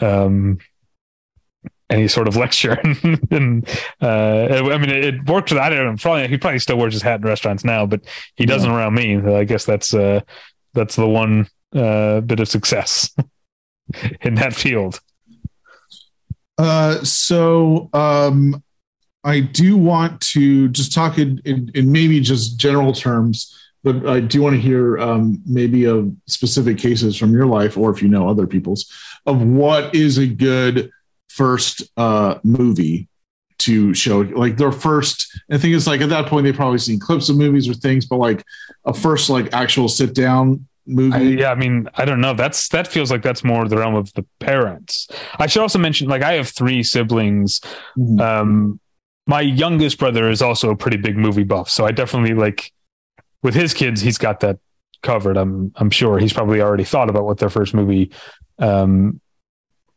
[0.00, 0.58] um,
[1.90, 2.78] any sort of lecture.
[3.30, 3.68] and
[4.00, 5.96] uh, I mean, it, it worked with I don't know.
[5.96, 8.02] Probably he probably still wears his hat in restaurants now, but
[8.36, 9.20] he doesn't around me.
[9.20, 10.20] So I guess that's uh,
[10.72, 13.10] that's the one uh, bit of success
[14.22, 15.00] in that field.
[16.58, 18.62] Uh, so um,
[19.24, 24.20] I do want to just talk in, in, in maybe just general terms, but I
[24.20, 28.08] do want to hear um, maybe of specific cases from your life, or if you
[28.08, 28.90] know other people's,
[29.26, 30.90] of what is a good
[31.28, 33.08] first uh, movie
[33.58, 34.20] to show.
[34.20, 37.36] Like their first, I think it's like at that point they've probably seen clips of
[37.36, 38.44] movies or things, but like
[38.84, 41.16] a first like actual sit down movie.
[41.16, 42.34] I, yeah, I mean, I don't know.
[42.34, 45.08] That's that feels like that's more the realm of the parents.
[45.38, 47.60] I should also mention, like, I have three siblings.
[47.96, 48.20] Mhm.
[48.20, 48.80] Um,
[49.26, 52.72] my youngest brother is also a pretty big movie buff, so I definitely like
[53.42, 54.58] with his kids, he's got that
[55.02, 55.36] covered.
[55.36, 58.12] I'm I'm sure he's probably already thought about what their first movie
[58.58, 59.20] um,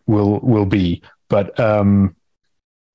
[0.07, 1.01] will will be.
[1.29, 2.15] But um,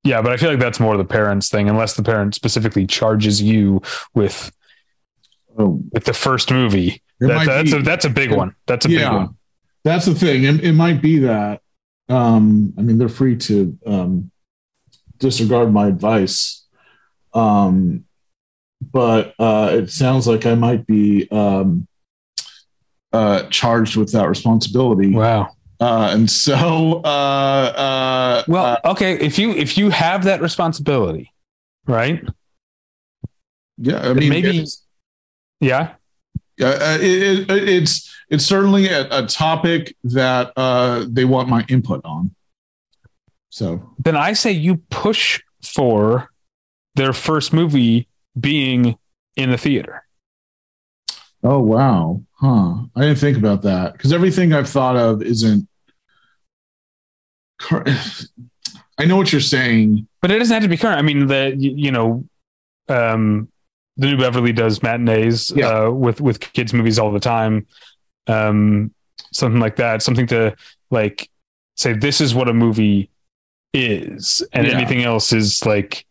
[0.04, 3.40] yeah, but I feel like that's more the parents thing, unless the parent specifically charges
[3.42, 3.82] you
[4.14, 4.50] with
[5.58, 7.02] Oh, with the first movie.
[7.20, 8.54] it That's, be- a that's a big one.
[8.68, 9.36] That's a big yeah, one.
[9.82, 10.44] that's the thing.
[10.44, 11.60] It, it might be that.
[12.08, 14.30] Um, I mean, they're free to um,
[15.18, 16.64] disregard my advice,
[17.34, 18.04] um,
[18.80, 21.86] but uh, it sounds like I might be um,
[23.12, 25.12] uh, charged with that responsibility.
[25.12, 25.48] Wow.
[25.80, 31.32] Uh, and so, uh, uh, Well, okay, if you if you have that responsibility,
[31.86, 32.22] right?
[33.78, 34.82] yeah, I mean, maybe- it's-
[35.60, 35.94] Yeah.
[36.60, 42.02] uh, it, it, it's it's certainly a, a topic that uh, they want my input
[42.04, 42.34] on.
[43.48, 46.28] So Then I say you push for
[46.94, 48.06] their first movie
[48.40, 48.96] being
[49.36, 50.04] in the theater.
[51.42, 52.74] Oh wow, huh?
[52.96, 55.68] I didn't think about that because everything I've thought of isn't.
[57.70, 60.06] I know what you're saying.
[60.20, 60.98] But it doesn't have to be current.
[60.98, 62.24] I mean, the you, you know,
[62.88, 63.48] um,
[63.96, 65.86] the new Beverly does matinees Yeah.
[65.86, 67.66] uh, with with kids movies all the time.
[68.26, 68.92] Um,
[69.32, 70.02] something like that.
[70.02, 70.54] Something to
[70.90, 71.30] like
[71.76, 73.10] say this is what a movie
[73.72, 74.74] is, and Yeah.
[74.76, 76.04] anything else is like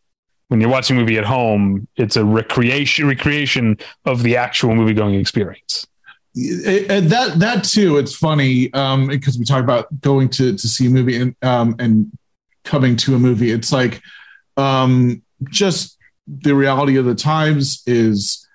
[0.49, 4.93] when you're watching a movie at home, it's a recreation recreation of the actual movie
[4.93, 5.87] going experience.
[6.35, 7.97] That that too.
[7.97, 11.75] It's funny um, because we talk about going to to see a movie and um,
[11.79, 12.11] and
[12.63, 13.51] coming to a movie.
[13.51, 14.01] It's like
[14.57, 15.97] um, just
[16.27, 18.45] the reality of the times is.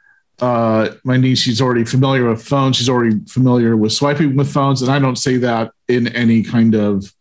[0.40, 2.76] Uh, my niece, she's already familiar with phones.
[2.76, 6.74] She's already familiar with swiping with phones, and I don't say that in any kind
[6.74, 7.14] of.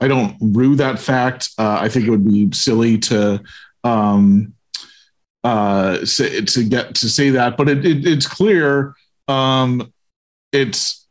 [0.00, 1.50] I don't rue that fact.
[1.58, 3.42] Uh, I think it would be silly to
[3.84, 4.54] um,
[5.44, 8.94] uh, say, to get to say that, but it, it, it's clear
[9.28, 9.92] um,
[10.52, 11.06] it's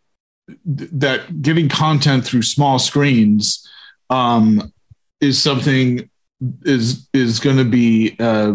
[0.47, 3.67] th- that getting content through small screens
[4.09, 4.71] um,
[5.21, 6.09] is something
[6.63, 8.53] is is going to be uh,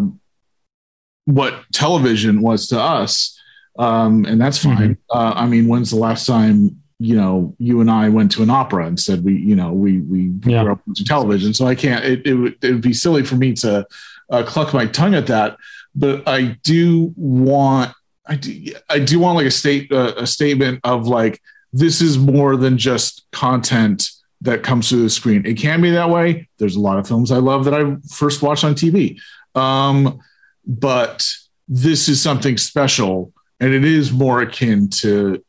[1.24, 3.38] what television was to us,
[3.78, 4.96] um, and that's fine.
[5.10, 8.50] Uh, I mean, when's the last time you know you and I went to an
[8.50, 10.62] opera and said we you know we we Yeah.
[10.62, 11.52] grew up watching television?
[11.54, 12.04] So I can't.
[12.04, 13.86] It it would, it would be silly for me to
[14.30, 15.56] uh, cluck my tongue at that,
[15.94, 17.92] but I do want
[18.26, 21.40] I do, I do want like a state uh, a statement of like
[21.72, 24.08] this is more than just content
[24.40, 25.44] that comes through the screen.
[25.44, 26.48] It can be that way.
[26.58, 29.18] There's a lot of films I love that I first watched on TV,
[29.54, 30.18] um,
[30.66, 31.28] but
[31.68, 35.42] this is something special, and it is more akin to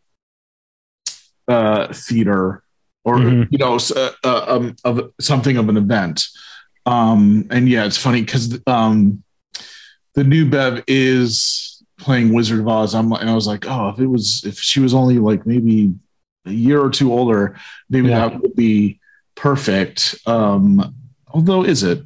[1.48, 2.64] uh, theater
[3.04, 3.48] or Mhm.
[3.52, 6.26] you know uh, uh, um, of something of an event.
[6.86, 9.24] Um, and yeah, it's funny because um,
[10.14, 14.00] the new Bev is playing Wizard of Oz, I'm and I was like, oh, if
[14.00, 15.94] it was if she was only like maybe
[16.46, 17.58] a year or two older,
[17.90, 18.30] maybe Yeah.
[18.30, 19.00] that would be
[19.36, 20.16] perfect.
[20.26, 20.94] Um,
[21.28, 22.04] although, is it?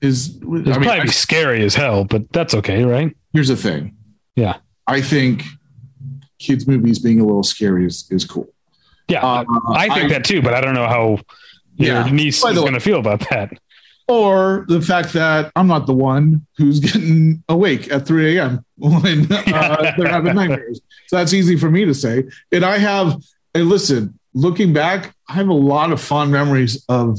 [0.00, 3.14] Is It's I mean, probably I- scary as hell, but that's okay, right?
[3.32, 3.96] here's the thing.
[4.36, 4.56] Yeah.
[4.86, 5.42] I think
[6.38, 8.48] kids movies being a little scary is, is cool.
[9.08, 11.18] Yeah, Uh, I think that too, but I don't know how
[11.76, 12.10] your Yeah.
[12.10, 13.52] niece By is going to feel about that.
[14.08, 18.64] or the fact that I'm not the one who's getting awake at 3 a.m.
[18.76, 20.80] when uh, they're having nightmares.
[21.06, 22.24] So that's easy for me to say.
[22.52, 23.16] And I have,
[23.54, 27.18] and listen, looking back, I have a lot of fond memories of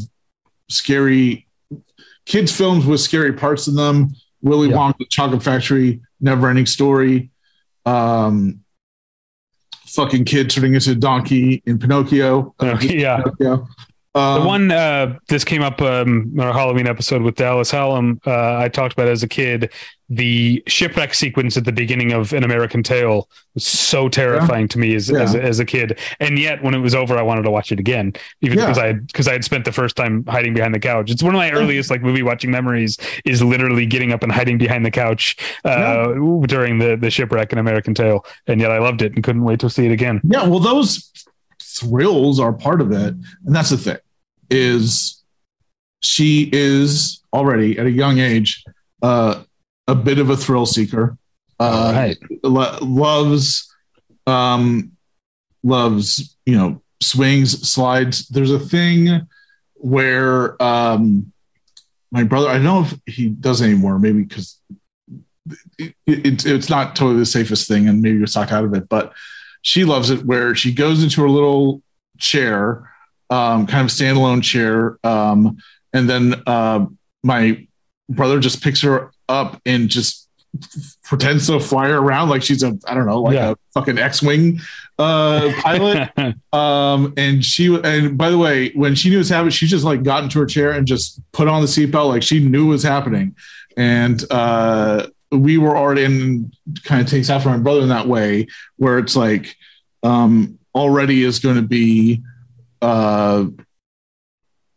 [0.69, 1.47] scary
[2.25, 4.15] kids' films with scary parts in them.
[4.41, 4.75] Willy Yeah.
[4.75, 7.29] Wonka, Chocolate Factory, Never Ending Story,
[7.85, 8.59] um,
[9.95, 12.53] fucking kid turning into a donkey in Pinocchio.
[12.59, 13.21] Uh, yeah.
[13.21, 13.67] Pinocchio.
[14.15, 18.21] The Um, one uh, this came up um, in our Halloween episode with Dallas Hallam.
[18.25, 19.71] Uh, I talked about as a kid
[20.07, 24.95] the shipwreck sequence at the beginning of An American Tail was so terrifying to me
[24.95, 25.19] as, Yeah.
[25.23, 27.79] as, as a kid, and yet when it was over, I wanted to watch it
[27.79, 28.65] again, even Yeah.
[28.67, 31.11] because I because I had spent the first time hiding behind the couch.
[31.11, 34.57] It's one of my earliest like movie watching memories is literally getting up and hiding
[34.57, 35.35] behind the couch
[35.65, 36.13] uh,
[36.47, 39.59] during the the shipwreck in American Tail, and yet I loved it and couldn't wait
[39.59, 40.21] to see it again.
[40.23, 41.11] Yeah, well, those
[41.61, 43.13] thrills are part of it,
[43.45, 43.97] and that's the thing.
[44.49, 45.23] Is
[46.01, 48.63] she is already at a young age
[49.01, 49.43] uh,
[49.87, 51.17] a bit of a thrill seeker.
[51.59, 52.17] Uh, right.
[52.43, 53.73] lo- loves,
[54.27, 54.91] um,
[55.63, 58.27] loves you know swings, slides.
[58.27, 59.27] There's a thing
[59.75, 61.31] where um,
[62.11, 62.49] my brother.
[62.49, 63.99] I don't know if he does anymore.
[63.99, 64.59] Maybe because
[65.77, 68.89] it, it, it's not totally the safest thing, and maybe was talked out of it,
[68.89, 69.13] but
[69.61, 71.81] she loves it where she goes into her little
[72.17, 72.91] chair,
[73.29, 75.57] um, kind of standalone chair, um,
[75.93, 76.85] and then uh,
[77.23, 77.65] my
[78.09, 80.29] brother just picks her up and just
[81.03, 83.51] pretends to fly her around like she's a I don't know like Yeah.
[83.51, 84.61] a fucking X-wing
[84.97, 86.09] uh, pilot.
[86.53, 89.83] um, and she and by the way, when she knew it was happening, she just
[89.83, 92.69] like got into her chair and just put on the seatbelt like she knew it
[92.69, 93.35] was happening.
[93.75, 96.51] And uh, we were already in
[96.85, 98.47] kind of takes after my brother in that way
[98.77, 99.57] where it's like
[100.03, 102.21] um, already is going to be
[102.85, 103.45] uh,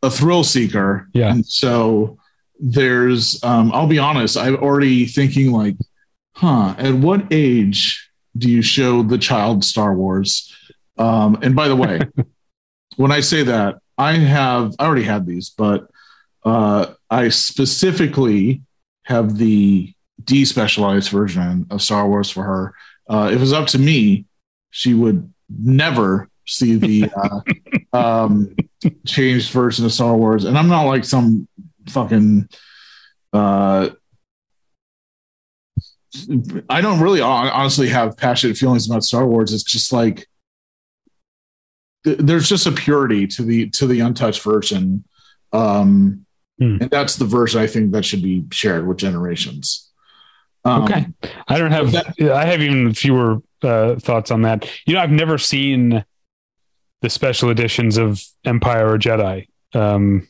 [0.03, 1.09] a thrill seeker.
[1.13, 1.31] Yeah.
[1.31, 2.19] And so
[2.59, 5.77] there's, um, I'll be honest, I'm already thinking like,
[6.33, 10.55] huh, at what age do you show the child Star Wars?
[10.97, 12.01] Um, and by the way,
[12.97, 15.91] when I say that, I have, I already had these, but
[16.45, 18.63] uh, I specifically
[19.03, 19.93] have the
[20.25, 22.75] despecialized version of Star Wars for her.
[23.09, 24.25] Uh, if it was up to me,
[24.71, 27.41] she would never see the uh,
[27.93, 28.55] um,
[29.07, 30.45] changed version of Star Wars.
[30.45, 31.49] And I'm not like some
[31.89, 32.49] fucking.
[33.33, 33.91] Uh,
[36.69, 39.53] I don't really honestly have passionate feelings about Star Wars.
[39.53, 40.27] It's just like
[42.05, 45.05] there's just a purity to the to the untouched version,
[45.53, 46.25] um,
[46.59, 46.79] Hmm.
[46.81, 49.91] and that's the version I think that should be shared with generations.
[50.65, 51.07] Um, Okay.
[51.47, 51.95] I don't have.
[52.21, 54.69] I have even fewer uh, thoughts on that.
[54.87, 56.05] You know, I've never seen
[57.03, 59.49] the special editions of Empire or Jedi.
[59.75, 60.27] Um,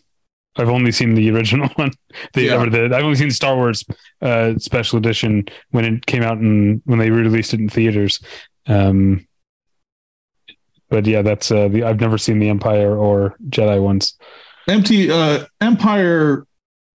[0.56, 1.92] I've only seen the original one.
[2.34, 2.64] The, Yeah.
[2.66, 3.84] the I've only seen Star Wars
[4.20, 8.20] uh, special edition when it came out and when they re-released it in theaters.
[8.66, 9.26] Um,
[10.90, 14.14] but yeah, that's uh, the I've never seen the Empire or Jedi ones.
[14.68, 16.46] empty uh empire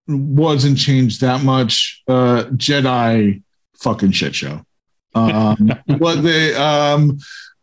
[0.07, 3.41] wasn't changed that much uh jedi
[3.79, 4.61] fucking shit show
[5.15, 7.17] um what they um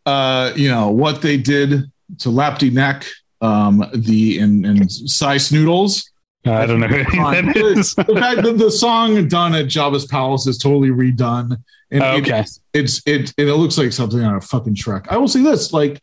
[0.05, 3.05] uh you know what they did to Lapti Nek
[3.41, 6.07] um the and and Sy Snootles
[6.45, 7.93] Uh, I don't know who that is.
[7.95, 11.57] the fact that the song done at Jabba's palace is totally redone
[11.91, 12.39] and Oh, okay.
[12.41, 15.07] it's, it's it and it looks like something on a fucking Shrek.
[15.09, 16.01] I will say this, like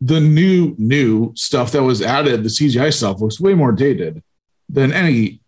[0.00, 4.22] the new new stuff that was added, the CGI stuff looks way more dated
[4.68, 5.40] than any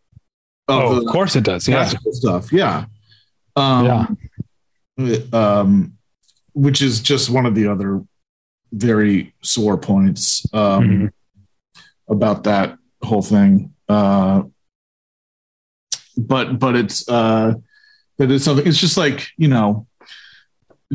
[0.69, 1.69] of Oh, the of course it does.
[1.69, 1.85] Yeah.
[2.13, 2.53] stuff.
[2.53, 2.87] Yeah.
[3.57, 4.17] Um,
[4.97, 5.19] Yeah.
[5.33, 5.93] um
[6.55, 8.03] which is just one of the other
[8.73, 11.11] very sore points um Mhm.
[12.09, 13.73] about that whole thing.
[13.89, 14.43] Uh,
[16.17, 17.55] but but it's uh,
[18.19, 18.67] that is something.
[18.67, 19.87] It's just like you know,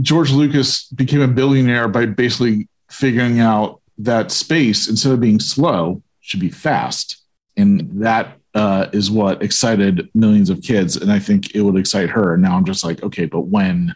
[0.02, 6.02] George Lucas became a billionaire by basically figuring out that space instead of being slow
[6.20, 7.22] should be fast,
[7.58, 10.96] and that uh, is what excited millions of kids.
[10.96, 12.34] And I think it would excite her.
[12.34, 13.96] And now I'm just like, okay, but when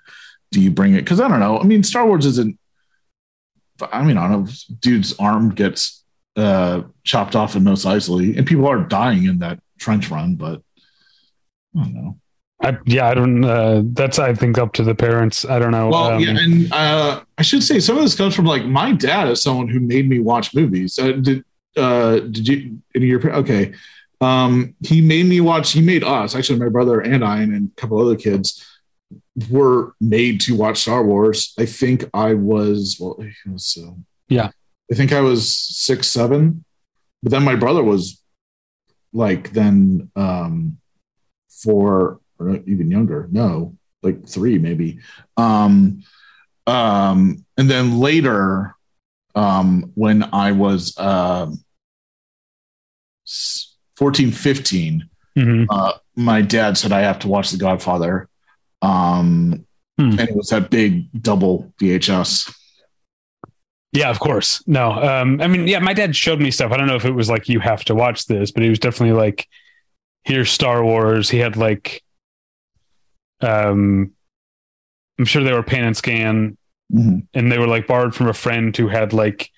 [0.52, 1.02] do you bring it?
[1.02, 1.60] Because I don't know.
[1.60, 2.58] I mean, Star Wars isn't.
[3.92, 4.52] I mean, I don't know.
[4.80, 6.04] Dude's arm gets
[6.36, 10.36] uh, chopped off in Mos Eisley, and people are dying in that trench run.
[10.36, 10.62] But
[11.76, 12.20] I don't know.
[12.62, 13.44] I, yeah, I don't.
[13.44, 15.46] Uh, that's I think up to the parents.
[15.46, 15.90] I don't know.
[15.90, 18.94] Well, Um, yeah, and uh, I should say some of this comes from like my
[18.94, 20.98] dad is someone who made me watch movies.
[20.98, 21.44] Uh, did
[21.76, 22.82] uh, did you?
[22.96, 23.74] Of your okay?
[24.20, 25.72] Um, he made me watch.
[25.72, 28.66] He made us actually, my brother and I, and, and a couple other kids
[29.50, 31.54] were made to watch Star Wars.
[31.60, 33.18] I think I was well.
[33.46, 33.92] was, uh,
[34.30, 34.50] Yeah.
[34.92, 36.64] I think I was six, seven,
[37.22, 38.22] but then my brother was
[39.14, 40.78] like then um,
[41.50, 43.28] four or even younger.
[43.32, 45.00] No, like three maybe.
[45.36, 46.04] Um,
[46.66, 48.76] um, and then later,
[49.36, 51.64] um, when I was um,
[53.28, 55.66] s- 14, 15, mhm.
[55.70, 58.30] uh, my dad said I have to watch The Godfather.
[58.82, 59.64] Um,
[60.00, 60.12] Hmm.
[60.12, 62.54] And it was that big double VHS.
[63.94, 64.62] Yeah, of course.
[64.68, 66.72] No, um, I mean, yeah, my dad showed me stuff.
[66.72, 68.78] I don't know if it was like you have to watch this, but he was
[68.78, 69.48] definitely like,
[70.24, 71.32] here's Star Wars.
[71.32, 72.04] He had like,
[73.42, 74.12] um,
[75.18, 76.58] I'm sure they were pan and scan,
[76.94, 77.26] Mhm.
[77.34, 79.50] and they were like borrowed from a friend who had like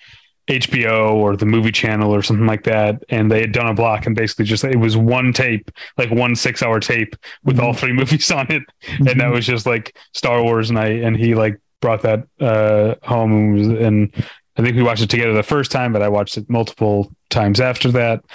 [0.49, 3.03] HBO or the movie channel or something like that.
[3.09, 6.35] And they had done a block and basically just, it was one tape, like one
[6.35, 8.63] six hour tape with all three movies on it.
[8.97, 10.69] And that was just like Star Wars.
[10.69, 14.13] And I, and he like brought that, uh, home and, was, and
[14.57, 17.61] I think we watched it together the first time, but I watched it multiple times
[17.61, 18.25] after that.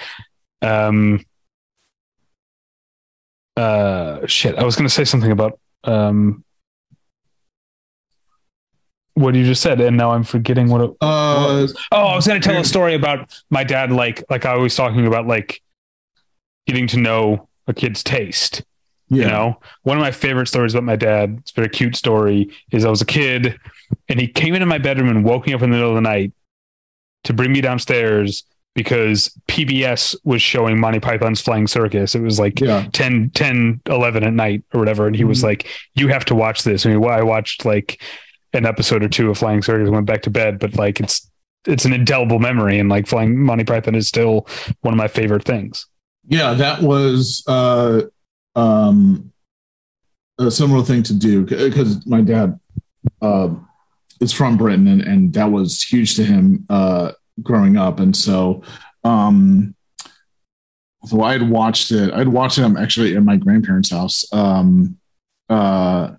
[0.63, 1.25] Um,
[3.57, 4.57] uh, shit.
[4.57, 6.44] I was going to say something about, um,
[9.15, 12.41] what you just said, and now I'm forgetting what it Uh, Oh, I was going
[12.41, 13.93] to tell a story about my dad.
[13.93, 15.63] Like, like I was talking about, like
[16.67, 18.63] getting to know a kid's taste.
[19.09, 19.25] yeah.
[19.25, 21.37] You know, one of my favorite stories about my dad.
[21.41, 22.51] It's a very cute story.
[22.73, 23.59] Is I was a kid,
[24.09, 26.01] and he came into my bedroom and woke me up in the middle of the
[26.01, 26.33] night
[27.25, 28.45] to bring me downstairs
[28.75, 32.15] because PBS was showing Monty Python's Flying Circus.
[32.17, 32.89] It was like Yeah.
[32.93, 35.07] 10, 10, 11 at night or whatever.
[35.07, 35.45] And he was Mhm.
[35.45, 36.85] like, you have to watch this.
[36.85, 38.03] I mean, I watched like
[38.55, 41.31] an episode or two of Flying Circus went back to bed, but like, it's,
[41.67, 42.79] it's an indelible memory.
[42.79, 44.47] And like Flying Monty Python is still
[44.83, 45.87] one of my favorite things.
[46.27, 48.03] Yeah, that was uh,
[48.55, 49.33] um,
[50.39, 52.59] a similar thing to do because my dad
[53.21, 53.51] uh,
[54.21, 58.01] is from Britain and, and that was huge to him uh, growing up.
[58.01, 58.63] And so,
[59.03, 59.75] um,
[61.05, 62.13] so I had watched it.
[62.13, 64.99] I'd watched it I'm actually in my grandparents' house, um,
[65.51, 66.13] uh,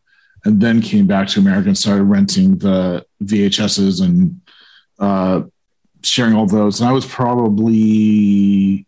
[0.45, 4.39] and then came back to America and started renting the VHSs and
[4.99, 5.41] uh,
[6.03, 6.79] sharing all those.
[6.79, 8.85] And I was probably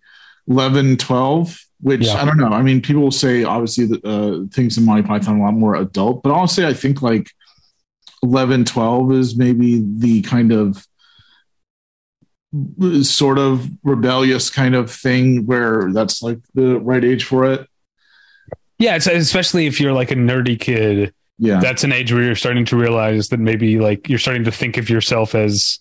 [0.47, 2.21] 11, 12, which Yeah.
[2.21, 2.49] I don't know.
[2.49, 5.53] I mean, people will say obviously that uh, things in Monty Python are a lot
[5.53, 7.29] more adult, but honestly, I think like
[8.23, 10.85] 11, 12 is maybe the kind of
[13.01, 17.67] sort of rebellious kind of thing where that's like the right age for it.
[18.79, 18.95] Yeah.
[18.95, 21.59] It's especially if you're like a nerdy kid, Yeah.
[21.59, 24.77] that's an age where you're starting to realize that maybe like you're starting to think
[24.77, 25.79] of yourself as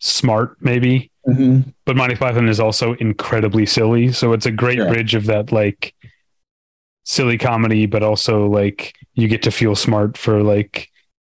[0.00, 1.10] smart, maybe.
[1.26, 1.74] Mhm.
[1.84, 4.12] but Monty Python is also incredibly silly.
[4.12, 4.88] So it's a great Yeah.
[4.88, 5.92] bridge of that like
[7.04, 10.88] silly comedy, but also like you get to feel smart for like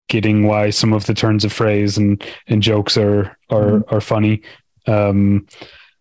[0.08, 4.42] getting why some of the turns of phrase and and jokes are are are funny.
[4.86, 5.46] Um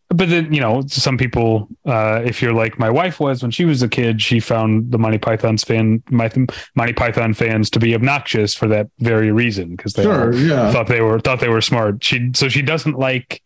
[0.09, 3.63] but then you know some people uh if you're like my wife was when she
[3.65, 6.31] was a kid she found the Monty Python's fan my
[6.75, 10.33] Monty Python fans to be obnoxious for that very reason because they Sure.
[10.33, 10.71] all Yeah.
[10.71, 12.03] thought they were thought they were smart.
[12.03, 13.41] She so she doesn't like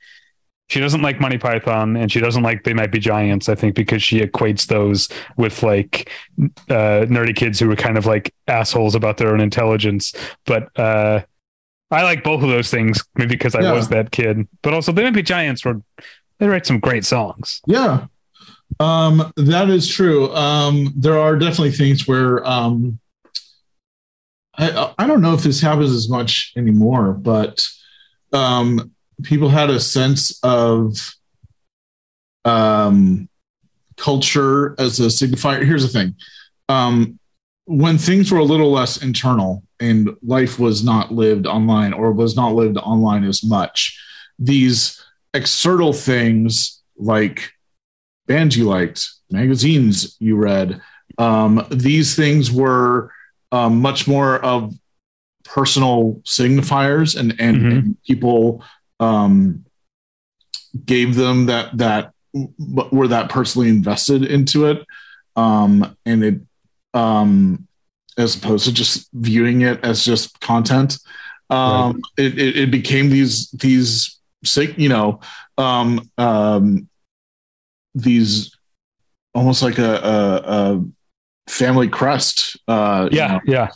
[0.69, 3.49] she doesn't like Monty Python and she doesn't like They Might Be Giants.
[3.49, 6.09] I think because she equates those with like
[6.69, 10.13] uh, nerdy kids who are kind of like assholes about their own intelligence.
[10.45, 11.21] But uh,
[11.91, 13.73] I like both of those things, maybe because I Yeah.
[13.73, 14.47] was that kid.
[14.61, 15.81] But also They Might Be Giants were
[16.43, 17.61] they write some great songs.
[17.65, 18.07] Yeah.
[18.77, 20.29] Um, that is true.
[20.35, 22.99] Um, there are definitely things where um,
[24.57, 27.65] I, I don't know if this happens as much anymore, but
[28.33, 28.91] um,
[29.23, 31.15] people had a sense of
[32.43, 33.29] um,
[33.95, 35.65] culture as a signifier.
[35.65, 36.13] Here's the thing
[36.67, 37.17] um,
[37.63, 42.35] when things were a little less internal and life was not lived online or was
[42.35, 43.97] not lived online as much,
[44.37, 45.02] these
[45.33, 47.51] external things like
[48.27, 50.81] bands you liked, magazines you read,
[51.17, 53.11] um, these things were
[53.51, 54.73] um, much more of
[55.43, 57.71] personal signifiers and, and, Mhm.
[57.71, 58.63] and people
[58.99, 59.65] um,
[60.85, 62.13] gave them that that
[62.57, 64.83] were that personally invested into it.
[65.35, 66.41] Um, and it
[66.95, 67.67] um,
[68.17, 70.97] as opposed to just viewing it as just content.
[71.49, 74.19] Um, it, it, it became these these
[74.77, 75.19] you know
[75.57, 76.89] um, um,
[77.95, 78.55] these
[79.33, 80.85] almost like a, a, a
[81.47, 82.57] family crest.
[82.67, 83.67] Uh, you Yeah, know, yeah.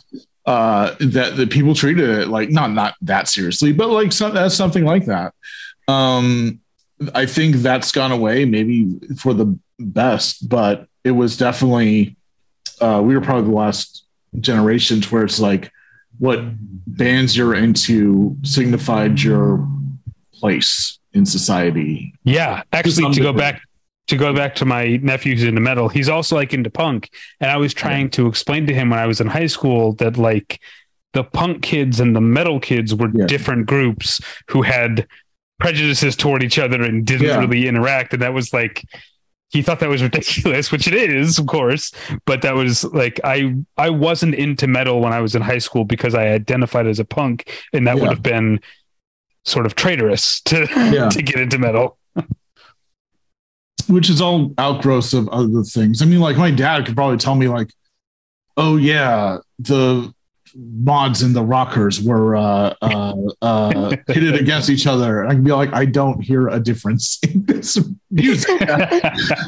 [0.46, 4.56] uh, that the people treated it like not not that seriously, but like some, as
[4.56, 5.34] something like that.
[5.88, 6.60] Um,
[7.14, 8.88] I think that's gone away, maybe
[9.18, 12.16] for the best, but it was definitely
[12.80, 14.04] uh, we were probably the last
[14.40, 15.70] generations where it's like
[16.18, 16.40] what
[16.86, 19.66] bands you're into signified your
[20.38, 22.14] place in society.
[22.24, 23.60] Yeah, actually, some to go back
[24.08, 27.10] to go back to my nephew who's into metal, he's also like into punk,
[27.40, 30.16] and I was trying to explain to him when I was in high school that
[30.16, 30.60] like
[31.12, 33.26] the punk kids and the metal kids were Yeah.
[33.26, 35.06] different groups who had
[35.58, 37.38] prejudices toward each other and didn't Yeah.
[37.40, 38.84] really interact, and that was like
[39.50, 41.90] he thought that was ridiculous, which it is, of course.
[42.26, 45.84] But that was like I I wasn't into metal when I was in high school
[45.84, 48.60] because I identified as a punk, and that would have been
[49.48, 51.08] sort of traitorous to Yeah.
[51.10, 51.98] to get into metal.
[53.88, 56.02] which is all outgrowths of other things.
[56.02, 57.70] I mean, like my dad could probably tell me, like,
[58.56, 60.12] oh yeah, the
[60.54, 65.26] mods and the rockers were uh, uh, uh, pitted against each other.
[65.26, 67.78] I can be like, I don't hear a difference in this
[68.10, 68.60] music.
[68.60, 68.70] and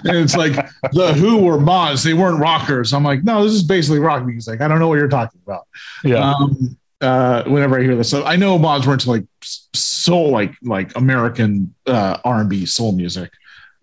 [0.05, 0.55] it's like
[0.93, 2.95] the Who were mods; they weren't rockers.
[2.95, 4.61] I'm like, no, this is basically rock music.
[4.63, 5.67] I don't know what you're talking about.
[6.03, 6.33] yeah.
[6.33, 9.27] Um, uh, whenever I hear this, so I know mods were into like
[9.75, 13.31] soul, like like American uh, R and B soul music.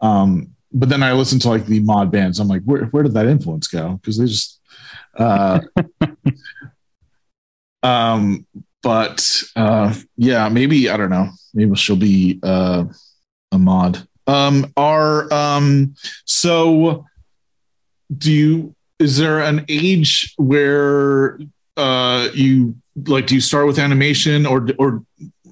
[0.02, 2.40] Um, but then I listen to like the mod bands.
[2.40, 3.94] I'm like, where where did that influence go?
[3.94, 4.60] Because they just,
[5.16, 5.60] uh,
[7.84, 8.46] um,
[8.84, 11.30] but uh, yeah, maybe I don't know.
[11.54, 12.86] Maybe she'll be uh,
[13.52, 14.08] a mod.
[14.28, 15.96] Um, are um,
[16.26, 17.06] so
[18.16, 18.76] do you?
[19.00, 21.40] Is there an age where
[21.78, 22.76] uh you
[23.06, 25.04] like do you start with animation or or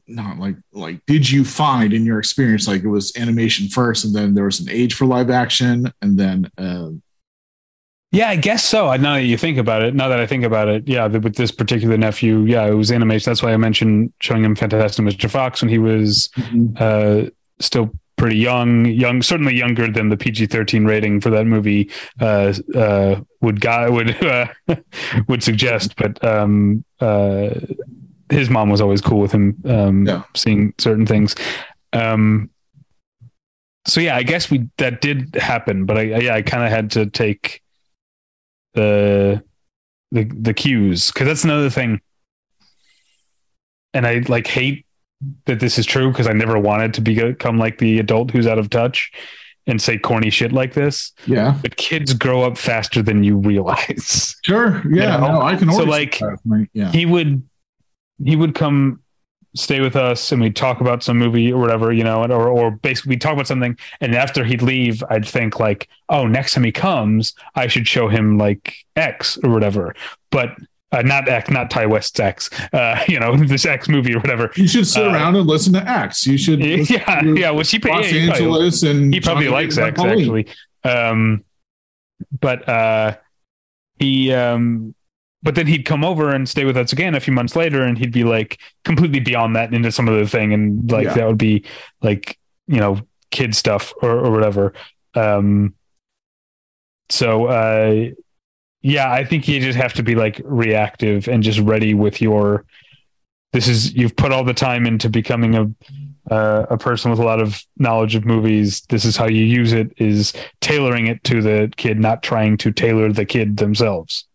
[0.07, 4.13] not like like did you find in your experience like it was animation first and
[4.15, 6.89] then there was an age for live action and then uh
[8.11, 8.87] Yeah, I guess so.
[8.87, 11.35] I- Now that you think about it, now that I think about it, yeah, with
[11.35, 13.29] this particular nephew, yeah, it was animation.
[13.29, 15.29] That's why I mentioned showing him Fantastic Mr.
[15.29, 16.29] Fox when he was
[16.77, 17.23] uh,
[17.59, 21.89] still pretty young, young, certainly younger than the PG thirteen rating for that movie
[22.21, 24.47] uh, uh, would guy would uh,
[25.27, 25.95] would suggest.
[25.97, 27.49] But um, uh,
[28.29, 30.23] his mom was always cool with him um, Yeah.
[30.35, 31.35] seeing certain things.
[31.93, 32.49] Um,
[33.87, 36.91] so yeah, I guess we that did happen, but I yeah I kind of had
[36.91, 37.61] to take
[38.73, 39.43] the
[40.11, 42.01] the the cues because that's another thing.
[43.93, 44.84] And I like hate
[45.45, 48.59] that this is true because I never wanted to become like the adult who's out
[48.59, 49.11] of touch
[49.67, 51.11] and say corny shit like this.
[51.25, 54.35] yeah But kids grow up faster than you realize.
[54.43, 55.27] sure yeah You know?
[55.39, 56.21] no i can So, always like,
[56.73, 57.41] yeah he would
[58.23, 59.01] he would come
[59.55, 62.47] stay with us and we'd talk about some movie or whatever you know and- or
[62.49, 66.53] or basically we'd talk about something and after he'd leave i'd think like oh next
[66.53, 69.95] time he comes i should show him like x or whatever
[70.29, 70.49] but
[70.97, 74.51] uh, not X, not Ti West's X, uh, you know, this X movie or whatever.
[74.55, 77.51] you should sit uh, around and listen to x you should Yeah, yeah.
[77.51, 80.19] Well, she los yeah, he probably- angeles and he probably Johnny likes X Pauline.
[80.19, 80.47] actually.
[80.83, 81.43] Um,
[82.39, 83.17] but uh,
[83.99, 84.95] he, um,
[85.43, 87.97] but then he'd come over and stay with us again a few months later, and
[87.97, 91.13] he'd be like completely beyond that into some other thing, and like Yeah.
[91.15, 91.65] that would be
[92.01, 92.37] like
[92.67, 92.99] you know
[93.31, 94.73] kid stuff or, or whatever.
[95.13, 95.75] Um,
[97.09, 98.09] so uh,
[98.85, 102.65] yeah, I think you just have to be like reactive and just ready with your.
[103.51, 107.23] This is you've put all the time into becoming a uh, a person with a
[107.23, 108.81] lot of knowledge of movies.
[108.89, 112.71] This is how you use it: is tailoring it to the kid, not trying to
[112.71, 114.27] tailor the kid themselves.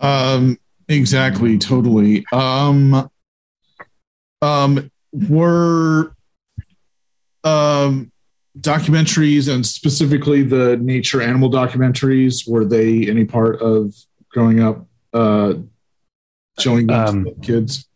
[0.00, 0.58] Um,
[0.90, 2.26] exactly, totally.
[2.30, 3.08] Um,
[4.42, 6.14] um, were
[7.42, 8.12] um,
[8.60, 13.94] documentaries and specifically the nature animal documentaries were they any part of
[14.30, 14.86] growing up?
[15.12, 15.54] Uh,
[16.58, 17.88] showing them Um, to kids.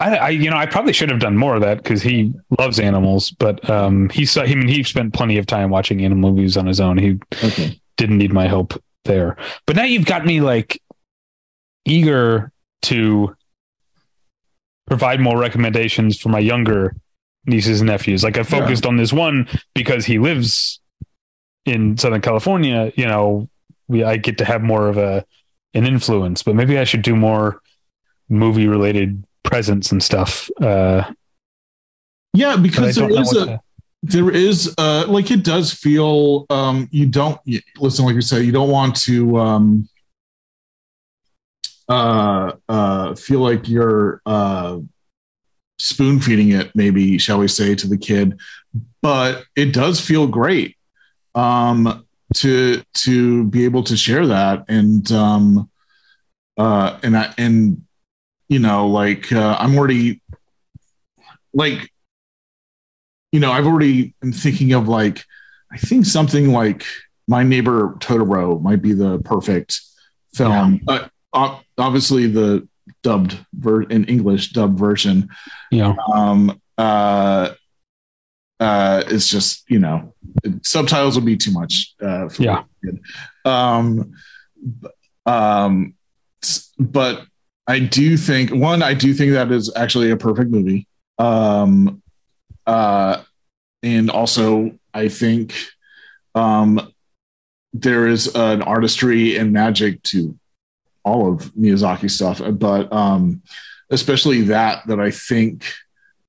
[0.00, 2.80] I, I, you know, I probably should have done more of that because he loves
[2.80, 4.42] animals, but um, he saw.
[4.42, 6.98] I mean, he spent plenty of time watching animal movies on his own.
[6.98, 7.80] He Okay.
[7.96, 8.74] didn't need my help
[9.04, 9.36] there.
[9.66, 10.80] But now you've got me like
[11.84, 12.50] eager
[12.82, 13.36] to
[14.88, 16.96] provide more recommendations for my younger
[17.46, 18.22] nieces and nephews.
[18.24, 20.80] Like I focused on this one because he lives
[21.64, 22.92] in Southern California.
[22.96, 23.48] You know,
[23.88, 25.24] we I get to have more of a
[25.74, 26.42] an influence.
[26.42, 27.60] But maybe I should do more
[28.28, 30.48] movie related presents and stuff.
[30.60, 31.10] Uh,
[32.34, 33.60] Yeah, because there is a to-
[34.04, 37.38] there is uh like it does feel um you don't
[37.78, 39.88] listen like you said you don't want to um
[41.88, 44.78] uh uh feel like you're uh
[45.82, 48.38] spoon feeding it maybe shall we say to the kid
[49.00, 50.76] but it does feel great
[51.34, 52.04] um
[52.34, 55.68] to to be able to share that and um
[56.56, 57.82] uh and I and
[58.48, 60.22] you know like uh, I'm already
[61.52, 61.90] like
[63.32, 65.24] you know I've already been thinking of like
[65.72, 66.84] I think something like
[67.26, 69.80] my neighbor Totoro might be the perfect
[70.34, 70.80] film.
[70.86, 71.08] Yeah.
[71.32, 72.68] Uh, obviously the
[73.02, 75.28] dubbed ver- in English dubbed version.
[75.70, 75.94] Yeah.
[76.12, 77.50] Um uh
[78.62, 80.14] uh, it's just you know
[80.62, 81.94] subtitles would be too much.
[82.00, 82.62] Uh, yeah.
[83.44, 84.12] Um,
[85.26, 85.94] um,
[86.78, 87.26] but
[87.66, 90.86] I do think one, I do think that is actually a perfect movie.
[91.18, 92.02] Um,
[92.64, 93.22] uh,
[93.82, 95.54] and also I think
[96.36, 96.92] um,
[97.72, 100.38] there is an artistry and magic to
[101.04, 103.42] all of Miyazaki stuff, but um,
[103.90, 105.64] especially that that I think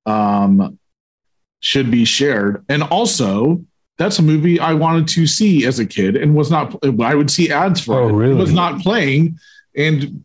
[0.05, 0.77] um,
[1.59, 2.63] should be shared.
[2.69, 3.63] And also,
[3.97, 6.75] that's a movie I wanted to see as a kid and was not.
[7.01, 8.13] I would see ads for oh, it.
[8.13, 8.33] Really?
[8.33, 9.39] It was not playing,
[9.75, 10.23] and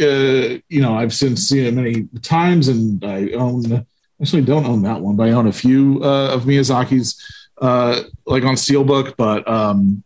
[0.00, 3.86] uh, you know I've since seen it many times, and I own.
[4.20, 7.20] Actually, don't own that one, but I own a few uh, of Miyazaki's,
[7.60, 9.16] uh, like on Steelbook.
[9.16, 10.04] But um,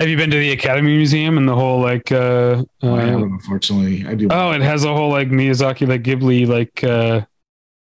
[0.00, 2.10] have you been to the Academy Museum and the whole like?
[2.10, 4.06] Uh, uh, I haven't, unfortunately.
[4.06, 4.28] I do.
[4.30, 7.26] Oh, it has a whole like Miyazaki, like Ghibli, like uh,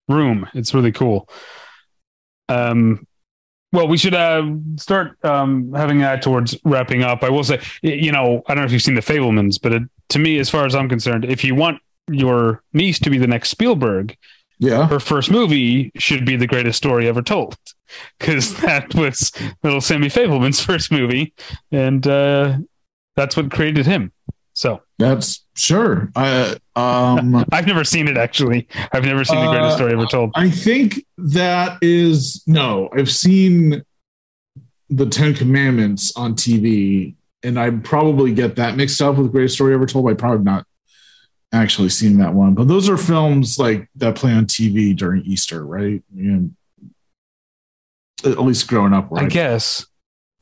[0.09, 0.45] room.
[0.53, 1.29] It's really cool.
[2.49, 3.07] Um,
[3.71, 7.23] well, we should uh, start um, having that towards wrapping up.
[7.23, 9.83] I will say, you know, I don't know if you've seen the Fabelmans, but it,
[10.09, 13.27] to me, as far as I'm concerned, if you want your niece to be the
[13.27, 14.17] next Spielberg,
[14.59, 17.55] yeah, her first movie should be the greatest story ever told,
[18.19, 19.31] because that was
[19.63, 21.33] little Sammy Fabelman's first movie,
[21.71, 22.57] and uh,
[23.15, 24.11] that's what created him.
[24.53, 26.11] So that's sure.
[26.17, 28.67] I um, I've never seen it actually.
[28.91, 30.31] I've never seen the greatest uh, story ever told.
[30.35, 32.89] I think that is no.
[32.93, 33.83] I've seen
[34.89, 39.73] the Ten Commandments on TV, and I probably get that mixed up with Greatest Story
[39.73, 40.09] Ever Told.
[40.09, 40.65] I probably not
[41.51, 45.65] actually seen that one, but those are films like that play on TV during Easter,
[45.65, 46.03] right?
[46.15, 46.55] And
[48.23, 49.25] at least growing up, right?
[49.25, 49.85] I guess.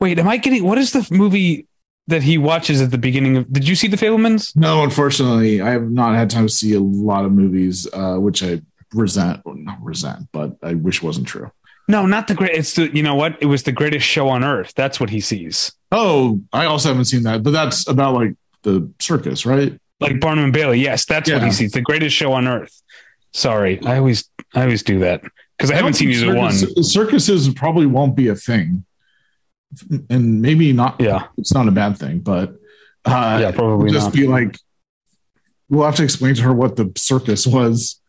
[0.00, 1.68] Wait, am I getting what is the movie
[2.08, 3.52] that he watches at the beginning of.
[3.52, 4.56] Did you see the Fabelmans?
[4.56, 8.42] No, unfortunately, I have not had time to see a lot of movies, uh, which
[8.42, 8.62] I
[8.94, 11.52] resent, well, not resent, but I wish wasn't true.
[11.86, 12.52] No, not the great.
[12.52, 13.36] It's the you know what?
[13.40, 14.72] It was the greatest show on earth.
[14.74, 15.72] That's what he sees.
[15.92, 19.78] Oh, I also haven't seen that, but that's about like the circus, right?
[20.00, 20.80] Like Barnum and Bailey.
[20.80, 21.36] Yes, that's yeah.
[21.36, 21.72] what he sees.
[21.72, 22.82] The greatest show on earth.
[23.32, 25.22] Sorry, I always I always do that
[25.56, 26.84] because I, I haven't seen either circus, one.
[26.84, 28.84] Circuses probably won't be a thing
[30.10, 31.00] and maybe not.
[31.00, 32.54] Yeah, it's not a bad thing, but
[33.04, 34.14] uh, yeah, probably just not.
[34.14, 34.58] be like,
[35.68, 38.00] we'll have to explain to her what the circus was.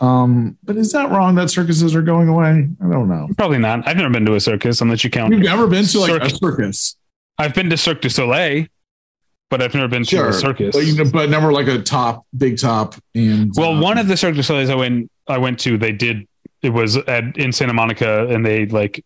[0.00, 2.68] Um, but is that wrong that circuses are going away?
[2.82, 3.28] I don't know.
[3.36, 3.86] Probably not.
[3.86, 5.32] I've never been to a circus unless you count.
[5.32, 6.32] You've never been to like circus.
[6.32, 6.96] a circus.
[7.38, 8.66] I've been to Cirque du Soleil,
[9.50, 10.74] but I've never been sure, to a circus.
[10.74, 12.94] But, you know, but never like a top, big top.
[13.14, 16.26] And well, um, one of the circus I went, I went to, they did.
[16.62, 19.04] It was at in Santa Monica, and they like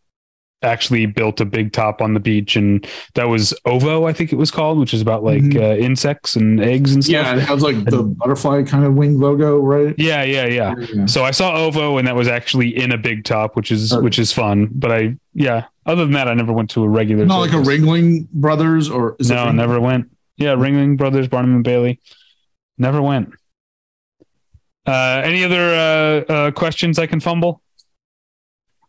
[0.62, 4.36] actually built a big top on the beach and that was ovo i think it
[4.36, 5.62] was called which is about like mm-hmm.
[5.62, 9.20] uh, insects and eggs and stuff yeah it has like the butterfly kind of wing
[9.20, 12.90] logo right yeah, yeah yeah yeah so i saw ovo and that was actually in
[12.90, 14.02] a big top which is okay.
[14.02, 17.24] which is fun but i yeah other than that i never went to a regular
[17.24, 22.00] not like a ringling brothers or no never went yeah ringling brothers barnum and bailey
[22.78, 23.34] never went
[24.86, 27.60] uh any other uh, uh questions i can fumble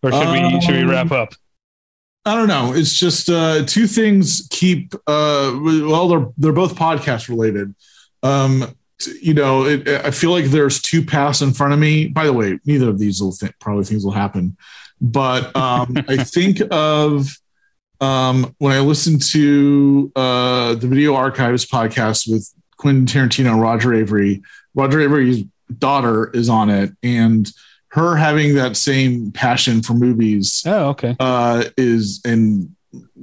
[0.02, 1.34] or should um, we should we wrap up
[2.26, 2.74] I don't know.
[2.74, 4.94] It's just uh, two things keep.
[5.08, 7.74] Uh, well, they're they're both podcast related.
[8.22, 8.76] Um,
[9.22, 12.08] you know, it, I feel like there's two paths in front of me.
[12.08, 14.58] By the way, neither of these will th- probably things will happen.
[15.00, 17.36] But um, I think of
[18.02, 23.90] um, when I listened to uh, the Video Archives podcast with Quentin Tarantino and Roger
[23.90, 24.42] Avary,
[24.74, 25.44] Roger Avary's
[25.78, 27.52] daughter is on it, and
[27.90, 30.64] her having that same passion for movies.
[30.66, 31.16] Oh, okay.
[31.20, 32.76] Uh, is and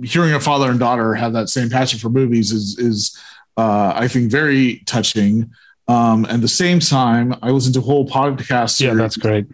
[0.02, 3.18] hearing a father and daughter have that same passion for movies is is
[3.56, 5.50] uh, I think very touching.
[5.88, 8.70] Um, and the same time, I listened to a whole podcast.
[8.70, 9.46] Series, yeah, that's great.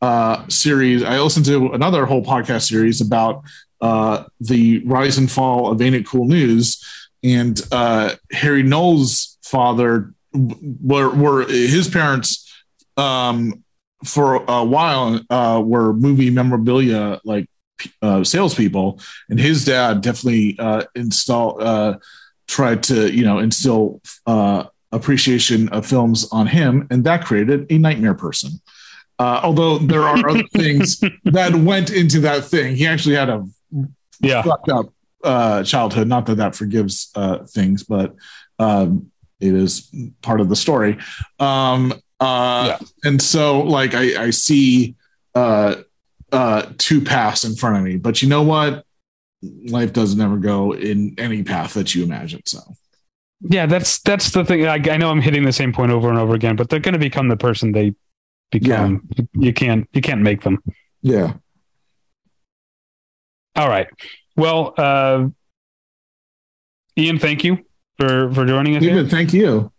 [0.00, 1.02] Uh, series.
[1.02, 3.42] I listened to another whole podcast series about
[3.80, 6.82] uh, the rise and fall of Ain't It Cool News,
[7.22, 12.52] and uh, Harry Knowles' father were, were his parents
[12.96, 13.64] um,
[14.04, 17.48] for a while uh, were movie memorabilia like
[18.02, 21.98] uh, salespeople, and his dad definitely uh, install uh,
[22.46, 27.78] tried to you know instill uh, appreciation of films on him, and that created a
[27.78, 28.60] nightmare person.
[29.18, 33.44] Uh, although there are other things that went into that thing, he actually had a
[34.20, 34.92] yeah fucked up
[35.24, 36.06] uh, childhood.
[36.06, 38.14] Not that that forgives uh, things, but
[38.58, 39.10] um,
[39.40, 39.90] it is
[40.22, 40.98] part of the story.
[41.38, 44.94] Um, uh, And so, like, I, I see
[45.34, 45.76] uh,
[46.30, 48.84] uh, two paths in front of me, but you know what?
[49.42, 52.42] Life doesn't ever go in any path that you imagine.
[52.46, 52.60] So,
[53.40, 54.66] Yeah, that's that's the thing.
[54.66, 56.94] I, I know I'm hitting the same point over and over again, but they're going
[56.94, 57.94] to become the person they
[58.50, 59.08] become.
[59.32, 60.62] You can't you can't make them.
[61.02, 61.34] yeah.
[63.56, 63.86] All right.
[64.36, 65.28] Well, uh,
[66.96, 67.64] Ian, thank you
[67.98, 68.82] for for joining us.
[68.82, 68.94] here.
[68.94, 69.70] David, thank you.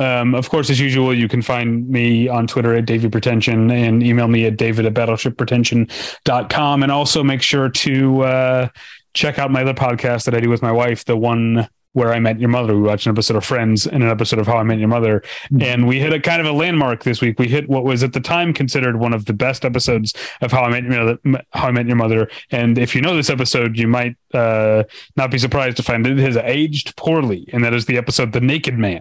[0.00, 4.02] Um, of course, as usual, you can find me on Twitter at David Pretension and
[4.02, 6.82] email me at david at battleshippretension.com.
[6.84, 8.68] And also make sure to uh,
[9.14, 12.18] check out my other podcast that I do with my wife, the one where I
[12.20, 12.76] met your mother.
[12.76, 15.22] We watched an episode of Friends and an episode of How I Met Your Mother.
[15.60, 17.38] And we hit a kind of a landmark this week.
[17.38, 20.12] We hit what was at the time considered one of the best episodes
[20.42, 21.44] of How I Met Your Mother.
[21.52, 22.28] How I Met Your Mother.
[22.50, 24.84] And if you know this episode, you might uh,
[25.16, 27.48] not be surprised to find it has aged poorly.
[27.52, 29.00] And that is the episode The Naked Man.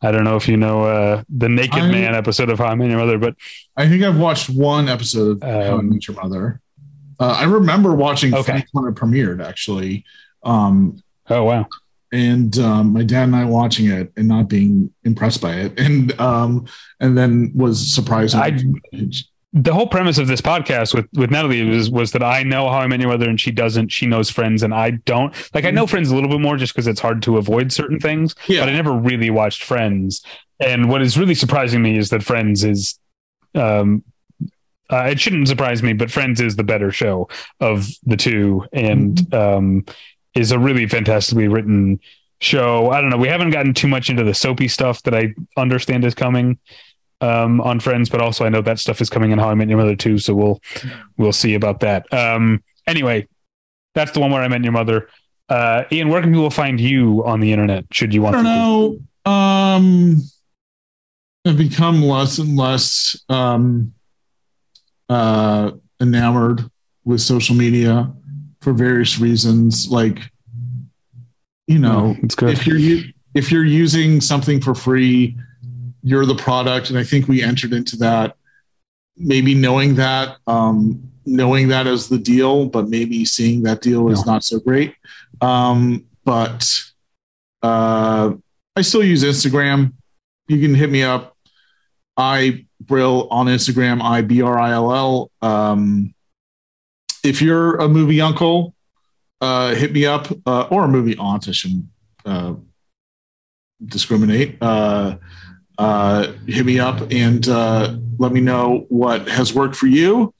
[0.00, 2.74] I don't know if you know uh, the Naked I- Man episode of How I
[2.76, 3.34] Met Your Mother, but
[3.76, 6.60] I think I've watched one episode of How I Um, Met Your Mother.
[7.18, 8.64] Uh, I remember watching Okay.
[8.70, 10.04] When it premiered, actually.
[10.44, 11.66] Um, oh wow,
[12.12, 16.18] and um, my dad and I watching it and not being impressed by it, and
[16.20, 16.66] um,
[17.00, 18.34] and then was surprised.
[18.34, 18.58] I-
[19.54, 22.80] the whole premise of this podcast with with Natalie was was that I know How
[22.80, 23.88] I Met Your Mother and she doesn't.
[23.88, 25.34] She knows Friends and I don't.
[25.54, 27.98] Like I know Friends a little bit more just because it's hard to avoid certain
[27.98, 28.34] things.
[28.46, 28.60] Yeah.
[28.60, 30.22] But I never really watched Friends.
[30.60, 32.98] And what is really surprising me is that Friends is.
[33.54, 34.04] Um,
[34.90, 37.28] uh, it shouldn't surprise me, but Friends is the better show
[37.60, 39.84] of the two, and um,
[40.38, 41.98] is a really fantastically written
[42.40, 42.90] show.
[42.90, 43.16] I don't know.
[43.16, 46.58] We haven't gotten too much into the soapy stuff that I understand is coming
[47.20, 49.68] um, on Friends, but also I know that stuff is coming in How I Met
[49.68, 50.18] Your Mother too.
[50.18, 50.60] So we'll
[51.16, 52.10] we'll see about that.
[52.12, 53.26] Um, anyway,
[53.94, 55.08] that's the one where I met your mother.
[55.48, 57.86] Uh, Ian, where can people find you on the internet?
[57.90, 58.50] Should you I want don't to?
[58.50, 59.30] know.
[59.32, 60.22] Um,
[61.44, 63.94] I've become less and less um,
[65.08, 66.70] uh, enamored
[67.04, 68.12] with social media
[68.60, 69.88] for various reasons.
[69.88, 70.18] Like,
[71.66, 72.50] you know, it's good.
[72.50, 75.36] if you're u- if you're using something for free,
[76.02, 78.36] you're the product, and I think we entered into that.
[79.16, 84.24] Maybe knowing that, um, knowing that as the deal, but maybe seeing that deal is
[84.24, 84.94] not so great.
[85.40, 86.82] Um, but
[87.62, 88.32] uh,
[88.76, 89.92] I still use Instagram.
[90.46, 91.36] You can hit me up.
[92.16, 94.00] I Brill on Instagram.
[94.02, 95.30] I B R I L L.
[95.42, 96.14] Um,
[97.28, 98.74] if you're a movie uncle,
[99.40, 101.46] uh, hit me up, uh, or a movie aunt.
[101.48, 101.84] I shouldn't
[102.24, 102.54] uh,
[103.84, 104.56] discriminate.
[104.60, 105.18] Uh,
[105.76, 110.34] uh, hit me up and uh, let me know what has worked for you.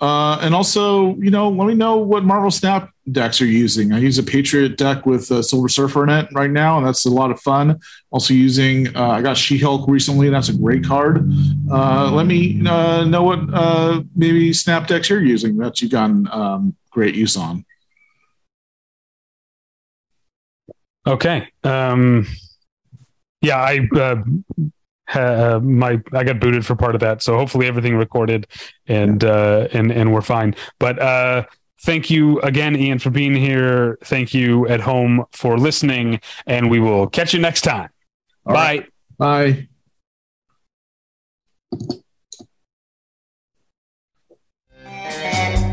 [0.00, 3.92] And also, you know, let me know what Marvel Snap decks you're using.
[3.92, 7.04] I use a Patriot deck with uh, Silver Surfer in it right now, and that's
[7.04, 7.78] a lot of fun.
[8.10, 11.28] Also using, uh, I got She Hulk recently, and that's a great card.
[11.70, 16.28] Uh, let me uh, know what uh, maybe Snap decks you're using that you've gotten
[16.30, 17.64] um, great use on.
[21.06, 21.48] Okay.
[21.62, 22.26] Um,
[23.42, 24.16] yeah, I uh,
[25.06, 28.46] ha, my I got booted for part of that, so hopefully everything recorded
[28.86, 30.54] and uh, and and we're fine.
[30.78, 31.44] But uh,
[31.84, 33.98] Thank you again, Ian, for being here.
[34.04, 37.90] Thank you at home for listening, and we will catch you next time.
[38.46, 38.88] All Bye.
[39.18, 39.68] Right.
[44.88, 45.63] Bye.